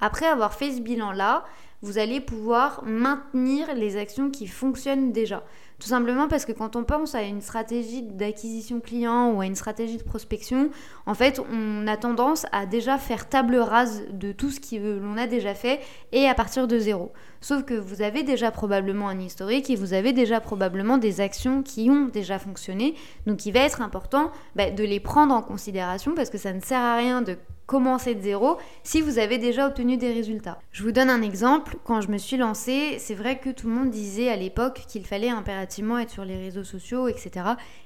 Après 0.00 0.26
avoir 0.26 0.54
fait 0.54 0.72
ce 0.72 0.80
bilan-là, 0.80 1.44
vous 1.82 1.98
allez 1.98 2.20
pouvoir 2.20 2.82
maintenir 2.84 3.72
les 3.74 3.96
actions 3.96 4.30
qui 4.30 4.46
fonctionnent 4.46 5.12
déjà. 5.12 5.44
Tout 5.78 5.86
simplement 5.86 6.26
parce 6.26 6.44
que 6.44 6.50
quand 6.50 6.74
on 6.74 6.82
pense 6.82 7.14
à 7.14 7.22
une 7.22 7.40
stratégie 7.40 8.02
d'acquisition 8.02 8.80
client 8.80 9.30
ou 9.30 9.40
à 9.40 9.46
une 9.46 9.54
stratégie 9.54 9.96
de 9.96 10.02
prospection, 10.02 10.70
en 11.06 11.14
fait, 11.14 11.40
on 11.52 11.86
a 11.86 11.96
tendance 11.96 12.46
à 12.50 12.66
déjà 12.66 12.98
faire 12.98 13.28
table 13.28 13.54
rase 13.56 14.02
de 14.10 14.32
tout 14.32 14.50
ce 14.50 14.58
que 14.58 14.98
l'on 14.98 15.16
a 15.16 15.28
déjà 15.28 15.54
fait 15.54 15.78
et 16.10 16.26
à 16.26 16.34
partir 16.34 16.66
de 16.66 16.78
zéro. 16.80 17.12
Sauf 17.40 17.62
que 17.62 17.74
vous 17.74 18.02
avez 18.02 18.24
déjà 18.24 18.50
probablement 18.50 19.08
un 19.08 19.20
historique 19.20 19.70
et 19.70 19.76
vous 19.76 19.92
avez 19.92 20.12
déjà 20.12 20.40
probablement 20.40 20.98
des 20.98 21.20
actions 21.20 21.62
qui 21.62 21.90
ont 21.90 22.06
déjà 22.06 22.40
fonctionné. 22.40 22.96
Donc 23.28 23.46
il 23.46 23.52
va 23.52 23.60
être 23.60 23.80
important 23.80 24.32
bah, 24.56 24.72
de 24.72 24.82
les 24.82 24.98
prendre 24.98 25.32
en 25.32 25.42
considération 25.42 26.12
parce 26.16 26.30
que 26.30 26.38
ça 26.38 26.52
ne 26.52 26.60
sert 26.60 26.80
à 26.80 26.96
rien 26.96 27.22
de 27.22 27.36
commencer 27.68 28.14
de 28.14 28.22
zéro 28.22 28.56
si 28.82 29.02
vous 29.02 29.18
avez 29.18 29.36
déjà 29.36 29.66
obtenu 29.66 29.98
des 29.98 30.10
résultats. 30.10 30.58
Je 30.72 30.82
vous 30.82 30.90
donne 30.90 31.10
un 31.10 31.20
exemple. 31.20 31.76
Quand 31.84 32.00
je 32.00 32.08
me 32.08 32.16
suis 32.16 32.38
lancée, 32.38 32.96
c'est 32.98 33.14
vrai 33.14 33.38
que 33.38 33.50
tout 33.50 33.68
le 33.68 33.74
monde 33.74 33.90
disait 33.90 34.30
à 34.30 34.36
l'époque 34.36 34.84
qu'il 34.88 35.04
fallait 35.04 35.28
impérativement 35.28 35.98
être 35.98 36.10
sur 36.10 36.24
les 36.24 36.38
réseaux 36.38 36.64
sociaux, 36.64 37.08
etc. 37.08 37.30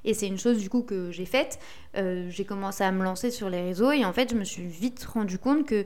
Et 0.05 0.15
c'est 0.15 0.29
une 0.29 0.39
chose 0.39 0.59
du 0.59 0.71
coup 0.71 0.83
que 0.83 1.11
j'ai 1.11 1.27
faite. 1.27 1.59
Euh, 1.97 2.29
j'ai 2.31 2.45
commencé 2.45 2.85
à 2.85 2.93
me 2.93 3.03
lancer 3.03 3.33
sur 3.33 3.51
les 3.51 3.61
réseaux 3.61 3.91
et 3.91 4.05
en 4.05 4.13
fait 4.13 4.31
je 4.31 4.37
me 4.37 4.45
suis 4.45 4.67
vite 4.67 5.03
rendu 5.05 5.37
compte 5.37 5.67
que 5.67 5.85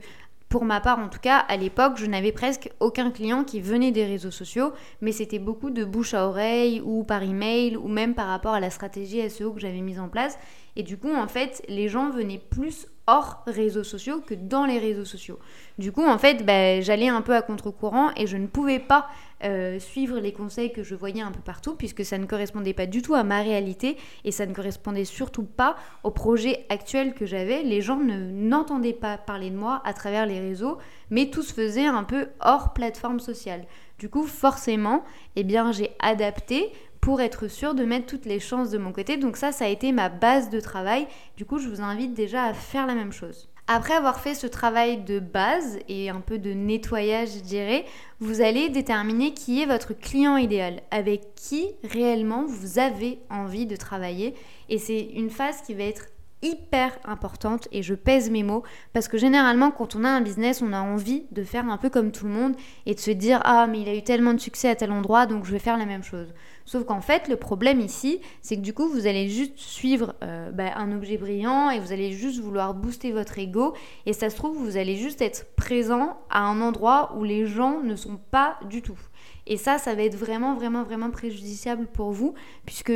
pour 0.49 0.63
ma 0.63 0.79
part, 0.79 0.99
en 0.99 1.09
tout 1.09 1.19
cas, 1.19 1.39
à 1.39 1.57
l'époque, 1.57 1.97
je 1.97 2.05
n'avais 2.05 2.31
presque 2.31 2.69
aucun 2.79 3.11
client 3.11 3.43
qui 3.43 3.59
venait 3.59 3.91
des 3.91 4.05
réseaux 4.05 4.31
sociaux, 4.31 4.71
mais 5.01 5.11
c'était 5.11 5.39
beaucoup 5.39 5.71
de 5.71 5.83
bouche 5.83 6.13
à 6.13 6.25
oreille 6.25 6.81
ou 6.85 7.03
par 7.03 7.21
email 7.21 7.75
ou 7.75 7.89
même 7.89 8.15
par 8.15 8.27
rapport 8.27 8.53
à 8.53 8.61
la 8.61 8.69
stratégie 8.69 9.29
SEO 9.29 9.51
que 9.51 9.59
j'avais 9.59 9.81
mise 9.81 9.99
en 9.99 10.07
place. 10.07 10.37
Et 10.77 10.83
du 10.83 10.95
coup, 10.95 11.13
en 11.13 11.27
fait, 11.27 11.63
les 11.67 11.89
gens 11.89 12.11
venaient 12.11 12.39
plus 12.51 12.87
hors 13.07 13.41
réseaux 13.47 13.83
sociaux 13.83 14.21
que 14.21 14.35
dans 14.35 14.65
les 14.65 14.77
réseaux 14.77 15.05
sociaux. 15.05 15.39
Du 15.79 15.91
coup, 15.91 16.05
en 16.05 16.19
fait, 16.19 16.45
bah, 16.45 16.81
j'allais 16.81 17.07
un 17.07 17.21
peu 17.21 17.35
à 17.35 17.41
contre-courant 17.41 18.11
et 18.15 18.27
je 18.27 18.37
ne 18.37 18.45
pouvais 18.45 18.79
pas 18.79 19.07
euh, 19.43 19.79
suivre 19.79 20.19
les 20.19 20.33
conseils 20.33 20.71
que 20.71 20.83
je 20.83 20.93
voyais 20.93 21.21
un 21.21 21.31
peu 21.31 21.39
partout 21.39 21.73
puisque 21.75 22.05
ça 22.05 22.17
ne 22.17 22.25
correspondait 22.25 22.73
pas 22.73 22.85
du 22.85 23.01
tout 23.01 23.15
à 23.15 23.23
ma 23.23 23.41
réalité 23.41 23.97
et 24.23 24.31
ça 24.31 24.45
ne 24.45 24.53
correspondait 24.53 25.05
surtout 25.05 25.45
pas 25.45 25.77
au 26.03 26.11
projet 26.11 26.65
actuel 26.69 27.15
que 27.15 27.25
j'avais. 27.25 27.63
Les 27.63 27.81
gens 27.81 27.97
ne 27.97 28.29
n'entendaient 28.29 28.93
pas 28.93 29.17
parler 29.17 29.49
de 29.49 29.57
moi 29.57 29.81
à 29.83 29.93
travers 29.93 30.27
les 30.27 30.39
réseaux, 30.39 30.77
mais 31.09 31.31
tout 31.31 31.41
se 31.41 31.53
faisait 31.53 31.87
un 31.87 32.03
peu 32.03 32.27
hors 32.41 32.73
plateforme 32.73 33.19
sociale. 33.19 33.65
Du 33.99 34.09
coup, 34.09 34.23
forcément, 34.27 35.03
eh 35.35 35.43
bien, 35.43 35.71
j'ai 35.71 35.89
adapté 35.99 36.71
pour 37.01 37.21
être 37.21 37.47
sûr 37.47 37.73
de 37.73 37.83
mettre 37.83 38.05
toutes 38.05 38.25
les 38.25 38.39
chances 38.39 38.69
de 38.69 38.77
mon 38.77 38.91
côté. 38.91 39.17
Donc 39.17 39.37
ça, 39.37 39.51
ça 39.51 39.65
a 39.65 39.69
été 39.69 39.91
ma 39.91 40.09
base 40.09 40.49
de 40.49 40.59
travail. 40.59 41.07
Du 41.37 41.45
coup, 41.45 41.59
je 41.59 41.69
vous 41.69 41.81
invite 41.81 42.13
déjà 42.13 42.43
à 42.45 42.53
faire 42.53 42.87
la 42.87 42.95
même 42.95 43.13
chose. 43.13 43.49
Après 43.69 43.93
avoir 43.93 44.21
fait 44.21 44.33
ce 44.33 44.47
travail 44.47 45.03
de 45.03 45.19
base 45.19 45.77
et 45.89 46.09
un 46.09 46.21
peu 46.21 46.39
de 46.39 46.53
nettoyage, 46.53 47.33
je 47.35 47.39
dirais, 47.41 47.83
vous 48.21 48.39
allez 48.39 48.69
déterminer 48.69 49.33
qui 49.33 49.61
est 49.61 49.65
votre 49.65 49.93
client 49.93 50.37
idéal, 50.37 50.81
avec 50.89 51.35
qui 51.35 51.71
réellement 51.83 52.45
vous 52.47 52.79
avez 52.79 53.19
envie 53.29 53.65
de 53.65 53.75
travailler. 53.75 54.35
Et 54.69 54.77
c'est 54.77 55.01
une 55.01 55.29
phase 55.29 55.61
qui 55.63 55.73
va 55.73 55.83
être 55.83 56.05
hyper 56.41 56.97
importante 57.03 57.67
et 57.71 57.81
je 57.81 57.95
pèse 57.95 58.29
mes 58.29 58.43
mots 58.43 58.63
parce 58.93 59.07
que 59.07 59.17
généralement 59.17 59.71
quand 59.71 59.95
on 59.95 60.03
a 60.03 60.09
un 60.09 60.21
business 60.21 60.61
on 60.61 60.71
a 60.71 60.81
envie 60.81 61.25
de 61.31 61.43
faire 61.43 61.67
un 61.67 61.77
peu 61.77 61.89
comme 61.89 62.11
tout 62.11 62.25
le 62.25 62.31
monde 62.31 62.55
et 62.85 62.93
de 62.93 62.99
se 62.99 63.09
dire 63.09 63.41
ah 63.43 63.65
mais 63.65 63.81
il 63.81 63.89
a 63.89 63.95
eu 63.95 64.03
tellement 64.03 64.35
de 64.35 64.39
succès 64.39 64.69
à 64.69 64.75
tel 64.75 64.91
endroit 64.91 65.25
donc 65.25 65.45
je 65.45 65.51
vais 65.51 65.59
faire 65.59 65.77
la 65.77 65.85
même 65.85 66.03
chose. 66.03 66.33
Sauf 66.65 66.83
qu'en 66.85 67.01
fait 67.01 67.27
le 67.27 67.37
problème 67.37 67.79
ici 67.79 68.21
c'est 68.41 68.55
que 68.55 68.61
du 68.61 68.73
coup 68.73 68.87
vous 68.87 69.07
allez 69.07 69.29
juste 69.29 69.57
suivre 69.57 70.13
euh, 70.23 70.51
bah, 70.51 70.73
un 70.75 70.95
objet 70.95 71.17
brillant 71.17 71.71
et 71.71 71.79
vous 71.79 71.91
allez 71.91 72.11
juste 72.11 72.39
vouloir 72.39 72.75
booster 72.75 73.11
votre 73.11 73.39
ego 73.39 73.73
et 74.05 74.13
ça 74.13 74.29
se 74.29 74.35
trouve 74.35 74.57
vous 74.57 74.77
allez 74.77 74.95
juste 74.95 75.23
être 75.23 75.47
présent 75.55 76.19
à 76.29 76.41
un 76.41 76.61
endroit 76.61 77.15
où 77.17 77.23
les 77.23 77.47
gens 77.47 77.81
ne 77.81 77.95
sont 77.95 78.19
pas 78.29 78.59
du 78.69 78.83
tout. 78.83 78.99
Et 79.47 79.57
ça 79.57 79.79
ça 79.79 79.95
va 79.95 80.03
être 80.03 80.15
vraiment 80.15 80.53
vraiment 80.53 80.83
vraiment 80.83 81.09
préjudiciable 81.09 81.87
pour 81.87 82.11
vous 82.11 82.35
puisque 82.65 82.93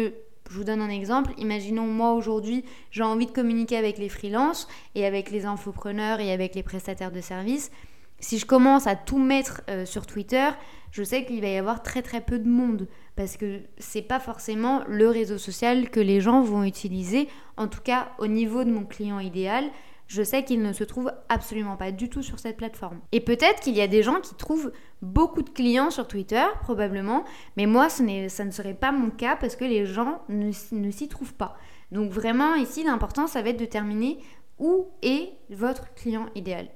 je 0.51 0.57
vous 0.57 0.65
donne 0.65 0.81
un 0.81 0.89
exemple. 0.89 1.31
Imaginons 1.37 1.87
moi 1.87 2.11
aujourd'hui, 2.11 2.65
j'ai 2.91 3.03
envie 3.03 3.25
de 3.25 3.31
communiquer 3.31 3.77
avec 3.77 3.97
les 3.97 4.09
freelances 4.09 4.67
et 4.95 5.05
avec 5.05 5.31
les 5.31 5.45
infopreneurs 5.45 6.19
et 6.19 6.33
avec 6.33 6.55
les 6.55 6.63
prestataires 6.63 7.11
de 7.11 7.21
services. 7.21 7.71
Si 8.19 8.37
je 8.37 8.45
commence 8.45 8.85
à 8.85 8.95
tout 8.95 9.17
mettre 9.17 9.61
euh, 9.69 9.85
sur 9.85 10.05
Twitter, 10.05 10.49
je 10.91 11.03
sais 11.03 11.23
qu'il 11.23 11.39
va 11.39 11.47
y 11.47 11.55
avoir 11.55 11.81
très 11.81 12.01
très 12.01 12.19
peu 12.19 12.37
de 12.37 12.49
monde 12.49 12.89
parce 13.15 13.37
que 13.37 13.61
c'est 13.77 14.01
pas 14.01 14.19
forcément 14.19 14.83
le 14.89 15.07
réseau 15.07 15.37
social 15.37 15.89
que 15.89 16.01
les 16.01 16.19
gens 16.19 16.41
vont 16.41 16.65
utiliser. 16.65 17.29
En 17.55 17.69
tout 17.69 17.81
cas, 17.81 18.11
au 18.19 18.27
niveau 18.27 18.65
de 18.65 18.71
mon 18.71 18.83
client 18.83 19.19
idéal, 19.19 19.63
je 20.11 20.23
sais 20.23 20.43
qu'il 20.43 20.61
ne 20.61 20.73
se 20.73 20.83
trouve 20.83 21.09
absolument 21.29 21.77
pas 21.77 21.93
du 21.93 22.09
tout 22.09 22.21
sur 22.21 22.37
cette 22.37 22.57
plateforme. 22.57 22.99
Et 23.13 23.21
peut-être 23.21 23.61
qu'il 23.61 23.75
y 23.75 23.81
a 23.81 23.87
des 23.87 24.03
gens 24.03 24.19
qui 24.19 24.35
trouvent 24.35 24.73
beaucoup 25.01 25.41
de 25.41 25.49
clients 25.49 25.89
sur 25.89 26.05
Twitter, 26.05 26.43
probablement, 26.63 27.23
mais 27.55 27.65
moi, 27.65 27.87
ce 27.89 28.03
ça 28.27 28.43
ne 28.43 28.51
serait 28.51 28.73
pas 28.73 28.91
mon 28.91 29.09
cas 29.09 29.37
parce 29.37 29.55
que 29.55 29.63
les 29.63 29.85
gens 29.85 30.21
ne, 30.27 30.51
ne 30.73 30.91
s'y 30.91 31.07
trouvent 31.07 31.33
pas. 31.33 31.55
Donc 31.93 32.11
vraiment, 32.11 32.55
ici, 32.55 32.83
l'important, 32.83 33.25
ça 33.25 33.41
va 33.41 33.51
être 33.51 33.59
de 33.59 33.65
terminer 33.65 34.17
où 34.59 34.89
est 35.01 35.29
votre 35.49 35.93
client 35.93 36.25
idéal. 36.35 36.67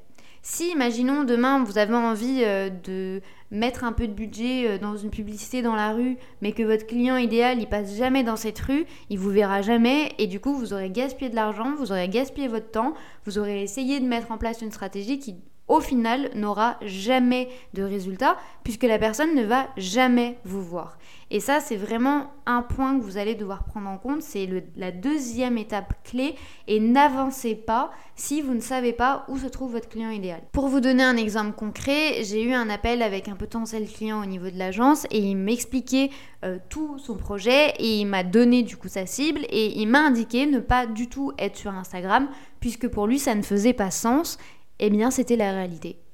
Si, 0.47 0.69
imaginons, 0.69 1.23
demain, 1.23 1.63
vous 1.63 1.79
avez 1.79 1.95
envie 1.95 2.43
euh, 2.43 2.69
de 2.69 3.19
mettre 3.49 3.83
un 3.83 3.91
peu 3.93 4.07
de 4.07 4.13
budget 4.13 4.69
euh, 4.69 4.77
dans 4.77 4.95
une 4.95 5.09
publicité 5.09 5.63
dans 5.63 5.73
la 5.73 5.91
rue, 5.91 6.17
mais 6.43 6.51
que 6.51 6.61
votre 6.61 6.85
client 6.85 7.17
idéal, 7.17 7.59
il 7.59 7.67
passe 7.67 7.95
jamais 7.95 8.23
dans 8.23 8.35
cette 8.35 8.59
rue, 8.59 8.85
il 9.09 9.17
vous 9.17 9.31
verra 9.31 9.63
jamais, 9.63 10.13
et 10.19 10.27
du 10.27 10.39
coup, 10.39 10.53
vous 10.53 10.71
aurez 10.71 10.91
gaspillé 10.91 11.31
de 11.31 11.35
l'argent, 11.35 11.73
vous 11.75 11.91
aurez 11.91 12.07
gaspillé 12.09 12.47
votre 12.47 12.69
temps, 12.69 12.93
vous 13.25 13.39
aurez 13.39 13.63
essayé 13.63 13.99
de 13.99 14.05
mettre 14.05 14.31
en 14.31 14.37
place 14.37 14.61
une 14.61 14.71
stratégie 14.71 15.17
qui 15.17 15.35
au 15.67 15.79
final 15.79 16.29
n'aura 16.35 16.77
jamais 16.81 17.49
de 17.73 17.83
résultat 17.83 18.37
puisque 18.63 18.83
la 18.83 18.99
personne 18.99 19.35
ne 19.35 19.43
va 19.43 19.67
jamais 19.77 20.37
vous 20.43 20.63
voir. 20.63 20.97
Et 21.31 21.39
ça, 21.39 21.59
c'est 21.59 21.75
vraiment 21.75 22.31
un 22.45 22.61
point 22.61 22.97
que 22.97 23.03
vous 23.03 23.17
allez 23.17 23.33
devoir 23.33 23.63
prendre 23.63 23.89
en 23.89 23.97
compte. 23.97 24.21
C'est 24.21 24.47
la 24.75 24.91
deuxième 24.91 25.57
étape 25.57 25.93
clé 26.03 26.35
et 26.67 26.79
n'avancez 26.79 27.55
pas 27.55 27.91
si 28.15 28.41
vous 28.41 28.53
ne 28.53 28.59
savez 28.59 28.93
pas 28.93 29.25
où 29.27 29.37
se 29.37 29.47
trouve 29.47 29.71
votre 29.71 29.89
client 29.89 30.11
idéal. 30.11 30.41
Pour 30.51 30.67
vous 30.67 30.79
donner 30.79 31.03
un 31.03 31.17
exemple 31.17 31.53
concret, 31.53 32.23
j'ai 32.23 32.43
eu 32.43 32.53
un 32.53 32.69
appel 32.69 33.01
avec 33.01 33.27
un 33.27 33.35
potentiel 33.35 33.87
client 33.87 34.21
au 34.21 34.25
niveau 34.25 34.49
de 34.51 34.57
l'agence 34.57 35.05
et 35.09 35.17
il 35.17 35.35
m'expliquait 35.35 36.11
euh, 36.43 36.59
tout 36.69 36.99
son 36.99 37.15
projet 37.15 37.73
et 37.79 37.99
il 37.99 38.05
m'a 38.05 38.23
donné 38.23 38.61
du 38.61 38.77
coup 38.77 38.87
sa 38.87 39.07
cible 39.07 39.41
et 39.49 39.79
il 39.79 39.87
m'a 39.87 40.05
indiqué 40.05 40.45
ne 40.45 40.59
pas 40.59 40.85
du 40.85 41.09
tout 41.09 41.33
être 41.39 41.57
sur 41.57 41.71
Instagram 41.71 42.27
puisque 42.59 42.87
pour 42.87 43.07
lui 43.07 43.19
ça 43.19 43.35
ne 43.35 43.41
faisait 43.41 43.73
pas 43.73 43.91
sens 43.91 44.37
eh 44.79 44.89
bien 44.89 45.11
c'était 45.11 45.35
la 45.35 45.51
réalité. 45.51 46.04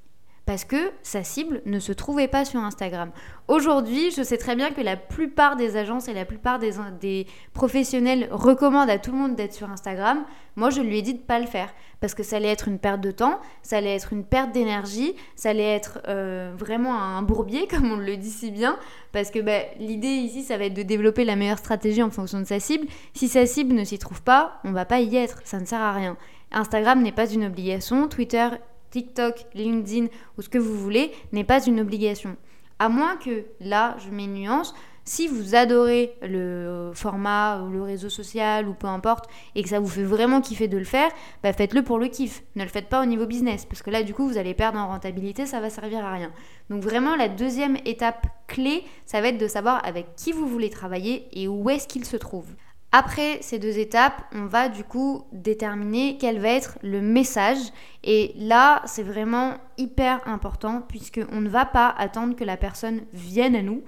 Parce 0.52 0.66
que 0.66 0.92
sa 1.02 1.24
cible 1.24 1.62
ne 1.66 1.80
se 1.80 1.94
trouvait 1.94 2.28
pas 2.28 2.44
sur 2.44 2.60
Instagram. 2.60 3.12
Aujourd'hui, 3.48 4.12
je 4.12 4.22
sais 4.22 4.38
très 4.38 4.58
bien 4.58 4.72
que 4.72 4.82
la 4.82 4.98
plupart 4.98 5.56
des 5.56 5.78
agences 5.78 6.10
et 6.10 6.14
la 6.14 6.26
plupart 6.26 6.60
des, 6.60 7.26
professionnels 7.54 8.28
recommandent 8.32 8.90
à 8.90 9.00
tout 9.00 9.14
le 9.14 9.18
monde 9.18 9.36
d'être 9.38 9.54
sur 9.54 9.70
Instagram. 9.70 10.26
Moi, 10.58 10.70
je 10.70 10.82
lui 10.82 10.98
ai 10.98 11.02
dit 11.02 11.14
de 11.14 11.20
ne 11.20 11.24
pas 11.24 11.40
le 11.40 11.46
faire. 11.46 11.74
Parce 12.02 12.14
que 12.14 12.24
ça 12.24 12.36
allait 12.36 12.50
être 12.50 12.68
une 12.68 12.80
perte 12.80 13.00
de 13.00 13.12
temps, 13.12 13.40
ça 13.62 13.78
allait 13.78 13.96
être 13.96 14.12
une 14.12 14.26
perte 14.26 14.52
d'énergie, 14.52 15.16
ça 15.38 15.52
allait 15.52 15.74
être 15.74 16.02
euh, 16.10 16.52
vraiment 16.58 17.02
un 17.02 17.22
bourbier, 17.22 17.66
comme 17.70 17.90
on 17.90 17.96
le 17.96 18.18
dit 18.18 18.30
si 18.30 18.52
bien. 18.52 18.76
Parce 19.14 19.32
que 19.32 19.40
bah, 19.40 19.60
l'idée 19.80 20.10
ici, 20.10 20.44
ça 20.44 20.58
va 20.58 20.66
être 20.66 20.74
de 20.74 20.84
développer 20.84 21.24
la 21.24 21.38
meilleure 21.38 21.60
stratégie 21.60 22.04
en 22.04 22.10
fonction 22.10 22.42
de 22.42 22.46
sa 22.46 22.60
cible. 22.60 22.88
Si 23.14 23.30
sa 23.30 23.46
cible 23.46 23.74
ne 23.74 23.86
s'y 23.86 24.00
trouve 24.00 24.22
pas, 24.22 24.60
on 24.66 24.74
va 24.74 24.84
pas 24.84 25.00
y 25.00 25.16
être. 25.16 25.40
Ça 25.46 25.62
ne 25.62 25.66
sert 25.66 25.80
à 25.80 25.94
rien. 25.94 26.18
Instagram 26.52 27.02
n'est 27.02 27.14
pas 27.14 27.30
une 27.30 27.46
obligation, 27.46 28.10
Twitter, 28.10 28.50
TikTok, 28.92 29.46
LinkedIn 29.56 30.08
ou 30.38 30.42
ce 30.42 30.50
que 30.50 30.60
vous 30.60 30.78
voulez 30.78 31.12
n'est 31.32 31.44
pas 31.44 31.66
une 31.66 31.80
obligation. 31.80 32.38
À 32.78 32.90
moins 32.90 33.16
que, 33.16 33.46
là, 33.60 33.96
je 34.00 34.10
mets 34.10 34.26
une 34.26 34.34
nuance, 34.34 34.74
si 35.04 35.28
vous 35.28 35.56
adorez 35.56 36.14
le 36.22 36.92
format 36.94 37.62
ou 37.62 37.70
le 37.70 37.82
réseau 37.82 38.10
social 38.10 38.68
ou 38.68 38.74
peu 38.74 38.88
importe 38.88 39.30
et 39.56 39.64
que 39.64 39.70
ça 39.70 39.80
vous 39.80 39.88
fait 39.88 40.04
vraiment 40.04 40.42
kiffer 40.42 40.68
de 40.68 40.78
le 40.78 40.84
faire, 40.84 41.10
bah 41.44 41.54
faites-le 41.54 41.84
pour 41.84 41.98
le 41.98 42.08
kiff. 42.08 42.44
Ne 42.56 42.64
le 42.64 42.70
faites 42.70 42.88
pas 42.88 43.02
au 43.02 43.06
niveau 43.06 43.26
business 43.26 43.66
parce 43.66 43.82
que 43.82 43.90
là 43.90 44.04
du 44.04 44.14
coup 44.14 44.28
vous 44.28 44.38
allez 44.38 44.54
perdre 44.54 44.78
en 44.78 44.88
rentabilité, 44.88 45.46
ça 45.46 45.60
va 45.60 45.70
servir 45.70 46.06
à 46.06 46.14
rien. 46.14 46.32
Donc 46.70 46.84
vraiment 46.84 47.16
la 47.16 47.30
deuxième 47.30 47.78
étape 47.86 48.28
clé, 48.48 48.84
ça 49.06 49.22
va 49.22 49.30
être 49.30 49.40
de 49.40 49.48
savoir 49.48 49.86
avec 49.86 50.16
qui 50.16 50.32
vous 50.32 50.48
voulez 50.48 50.70
travailler 50.70 51.28
et 51.34 51.48
où 51.48 51.70
est-ce 51.70 51.88
qu'il 51.88 52.06
se 52.06 52.18
trouve. 52.18 52.48
Après 52.94 53.40
ces 53.42 53.58
deux 53.58 53.80
étapes, 53.80 54.22
on 54.34 54.46
va 54.46 54.68
du 54.68 54.84
coup 54.84 55.24
déterminer 55.32 56.18
quel 56.20 56.40
va 56.40 56.50
être 56.50 56.78
le 56.84 57.02
message. 57.02 57.58
Et 58.04 58.34
là, 58.36 58.82
c'est 58.86 59.04
vraiment 59.04 59.54
hyper 59.78 60.20
important 60.28 60.82
puisqu'on 60.82 61.40
ne 61.40 61.50
va 61.50 61.66
pas 61.66 61.88
attendre 61.98 62.36
que 62.36 62.44
la 62.44 62.58
personne 62.58 63.02
vienne 63.14 63.56
à 63.56 63.62
nous. 63.62 63.82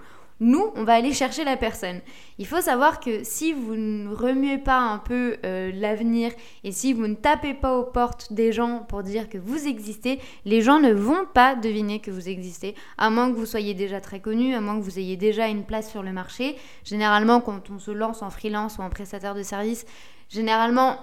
Nous, 0.43 0.73
on 0.75 0.83
va 0.83 0.95
aller 0.95 1.13
chercher 1.13 1.45
la 1.45 1.55
personne. 1.55 2.01
Il 2.37 2.45
faut 2.45 2.59
savoir 2.59 2.99
que 2.99 3.23
si 3.23 3.53
vous 3.53 3.77
ne 3.77 4.13
remuez 4.13 4.57
pas 4.57 4.77
un 4.77 4.97
peu 4.97 5.37
euh, 5.45 5.71
l'avenir 5.73 6.33
et 6.65 6.73
si 6.73 6.91
vous 6.91 7.07
ne 7.07 7.13
tapez 7.13 7.53
pas 7.53 7.77
aux 7.77 7.85
portes 7.85 8.33
des 8.33 8.51
gens 8.51 8.79
pour 8.89 9.03
dire 9.03 9.29
que 9.29 9.37
vous 9.37 9.69
existez, 9.69 10.19
les 10.43 10.59
gens 10.59 10.81
ne 10.81 10.91
vont 10.91 11.25
pas 11.33 11.55
deviner 11.55 12.01
que 12.01 12.11
vous 12.11 12.27
existez, 12.27 12.75
à 12.97 13.09
moins 13.09 13.31
que 13.31 13.37
vous 13.37 13.45
soyez 13.45 13.73
déjà 13.73 14.01
très 14.01 14.19
connu, 14.19 14.53
à 14.53 14.59
moins 14.59 14.77
que 14.77 14.83
vous 14.83 14.99
ayez 14.99 15.15
déjà 15.15 15.47
une 15.47 15.63
place 15.63 15.89
sur 15.89 16.03
le 16.03 16.11
marché. 16.11 16.57
Généralement, 16.83 17.39
quand 17.39 17.69
on 17.69 17.79
se 17.79 17.91
lance 17.91 18.21
en 18.21 18.29
freelance 18.29 18.79
ou 18.79 18.81
en 18.81 18.89
prestataire 18.89 19.35
de 19.35 19.43
service, 19.43 19.85
généralement, 20.27 20.97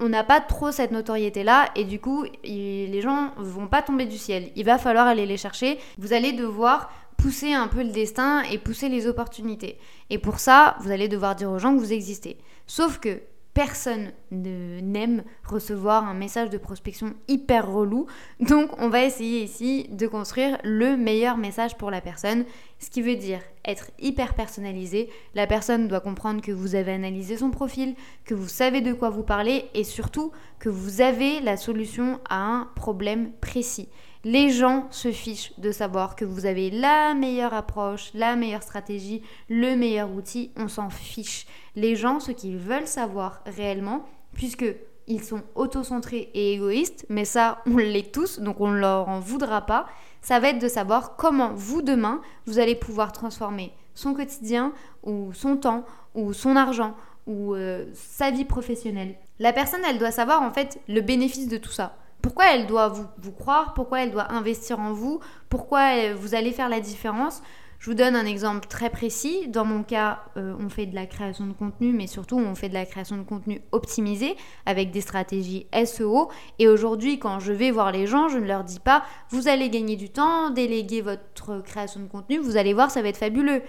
on 0.00 0.10
n'a 0.10 0.24
pas 0.24 0.40
trop 0.40 0.70
cette 0.70 0.90
notoriété-là 0.90 1.70
et 1.76 1.84
du 1.84 1.98
coup, 1.98 2.26
les 2.44 3.00
gens 3.00 3.30
vont 3.38 3.68
pas 3.68 3.80
tomber 3.80 4.04
du 4.04 4.18
ciel. 4.18 4.50
Il 4.54 4.66
va 4.66 4.76
falloir 4.76 5.06
aller 5.06 5.24
les 5.24 5.36
chercher. 5.38 5.78
Vous 5.96 6.12
allez 6.12 6.32
devoir 6.32 6.90
pousser 7.22 7.52
un 7.52 7.68
peu 7.68 7.84
le 7.84 7.92
destin 7.92 8.42
et 8.42 8.58
pousser 8.58 8.88
les 8.88 9.06
opportunités. 9.06 9.78
Et 10.10 10.18
pour 10.18 10.40
ça, 10.40 10.76
vous 10.80 10.90
allez 10.90 11.06
devoir 11.06 11.36
dire 11.36 11.50
aux 11.50 11.58
gens 11.58 11.72
que 11.74 11.78
vous 11.78 11.92
existez. 11.92 12.36
Sauf 12.66 12.98
que 12.98 13.20
personne 13.54 14.12
n'aime 14.30 15.22
recevoir 15.44 16.08
un 16.08 16.14
message 16.14 16.50
de 16.50 16.58
prospection 16.58 17.14
hyper 17.28 17.70
relou. 17.70 18.06
Donc 18.40 18.70
on 18.78 18.88
va 18.88 19.04
essayer 19.04 19.42
ici 19.42 19.86
de 19.90 20.06
construire 20.06 20.58
le 20.64 20.96
meilleur 20.96 21.36
message 21.36 21.76
pour 21.76 21.90
la 21.90 22.00
personne, 22.00 22.44
ce 22.78 22.90
qui 22.90 23.02
veut 23.02 23.16
dire 23.16 23.40
être 23.64 23.90
hyper 24.00 24.34
personnalisé. 24.34 25.10
La 25.34 25.46
personne 25.46 25.86
doit 25.86 26.00
comprendre 26.00 26.40
que 26.40 26.50
vous 26.50 26.74
avez 26.74 26.92
analysé 26.92 27.36
son 27.36 27.50
profil, 27.50 27.94
que 28.24 28.34
vous 28.34 28.48
savez 28.48 28.80
de 28.80 28.94
quoi 28.94 29.10
vous 29.10 29.22
parlez 29.22 29.66
et 29.74 29.84
surtout 29.84 30.32
que 30.58 30.70
vous 30.70 31.00
avez 31.00 31.40
la 31.40 31.56
solution 31.56 32.18
à 32.28 32.40
un 32.40 32.70
problème 32.74 33.32
précis. 33.40 33.88
Les 34.24 34.50
gens 34.50 34.86
se 34.90 35.10
fichent 35.10 35.52
de 35.58 35.72
savoir 35.72 36.14
que 36.14 36.24
vous 36.24 36.46
avez 36.46 36.70
la 36.70 37.12
meilleure 37.12 37.54
approche, 37.54 38.10
la 38.14 38.36
meilleure 38.36 38.62
stratégie, 38.62 39.22
le 39.48 39.74
meilleur 39.74 40.12
outil. 40.12 40.52
On 40.56 40.68
s'en 40.68 40.90
fiche. 40.90 41.46
Les 41.74 41.96
gens, 41.96 42.20
ce 42.20 42.30
qu'ils 42.30 42.56
veulent 42.56 42.86
savoir 42.86 43.42
réellement, 43.46 44.04
puisque 44.32 44.66
ils 45.08 45.24
sont 45.24 45.42
autocentrés 45.56 46.30
et 46.34 46.54
égoïstes, 46.54 47.04
mais 47.08 47.24
ça, 47.24 47.62
on 47.66 47.78
l'est 47.78 48.12
tous, 48.14 48.38
donc 48.38 48.60
on 48.60 48.68
ne 48.68 48.78
leur 48.78 49.08
en 49.08 49.18
voudra 49.18 49.66
pas. 49.66 49.86
Ça 50.20 50.38
va 50.38 50.50
être 50.50 50.62
de 50.62 50.68
savoir 50.68 51.16
comment 51.16 51.52
vous, 51.52 51.82
demain, 51.82 52.20
vous 52.46 52.60
allez 52.60 52.76
pouvoir 52.76 53.10
transformer 53.10 53.72
son 53.94 54.14
quotidien 54.14 54.72
ou 55.02 55.32
son 55.32 55.56
temps 55.56 55.84
ou 56.14 56.32
son 56.32 56.54
argent 56.54 56.94
ou 57.26 57.54
euh, 57.54 57.86
sa 57.94 58.30
vie 58.30 58.44
professionnelle. 58.44 59.16
La 59.40 59.52
personne, 59.52 59.82
elle 59.88 59.98
doit 59.98 60.12
savoir 60.12 60.42
en 60.42 60.52
fait 60.52 60.80
le 60.86 61.00
bénéfice 61.00 61.48
de 61.48 61.56
tout 61.56 61.72
ça 61.72 61.96
pourquoi 62.22 62.54
elle 62.54 62.66
doit 62.66 62.88
vous, 62.88 63.32
croire, 63.32 63.74
pourquoi 63.74 64.02
elle 64.02 64.12
doit 64.12 64.32
investir 64.32 64.78
en 64.78 64.92
vous, 64.92 65.20
pourquoi 65.48 66.14
vous 66.14 66.34
allez 66.34 66.52
faire 66.52 66.68
la 66.68 66.80
différence. 66.80 67.42
Je 67.82 67.90
vous 67.90 67.96
donne 67.96 68.14
un 68.14 68.26
exemple 68.26 68.68
très 68.68 68.90
précis. 68.90 69.48
Dans 69.48 69.64
mon 69.64 69.82
cas, 69.82 70.20
euh, 70.36 70.54
on 70.60 70.68
fait 70.68 70.86
de 70.86 70.94
la 70.94 71.04
création 71.04 71.48
de 71.48 71.52
contenu, 71.52 71.92
mais 71.92 72.06
surtout 72.06 72.38
on 72.38 72.54
fait 72.54 72.68
de 72.68 72.74
la 72.74 72.86
création 72.86 73.16
de 73.16 73.24
contenu 73.24 73.60
optimisé 73.72 74.36
avec 74.66 74.92
des 74.92 75.00
stratégies 75.00 75.66
SEO. 75.84 76.30
Et 76.60 76.68
aujourd'hui, 76.68 77.18
quand 77.18 77.40
je 77.40 77.52
vais 77.52 77.72
voir 77.72 77.90
les 77.90 78.06
gens, 78.06 78.28
je 78.28 78.38
ne 78.38 78.46
leur 78.46 78.62
dis 78.62 78.78
pas 78.78 79.02
vous 79.30 79.48
allez 79.48 79.68
gagner 79.68 79.96
du 79.96 80.10
temps, 80.10 80.50
déléguer 80.50 81.00
votre 81.00 81.60
création 81.62 81.98
de 81.98 82.06
contenu, 82.06 82.38
vous 82.38 82.56
allez 82.56 82.72
voir, 82.72 82.92
ça 82.92 83.02
va 83.02 83.08
être 83.08 83.16
fabuleux. 83.16 83.62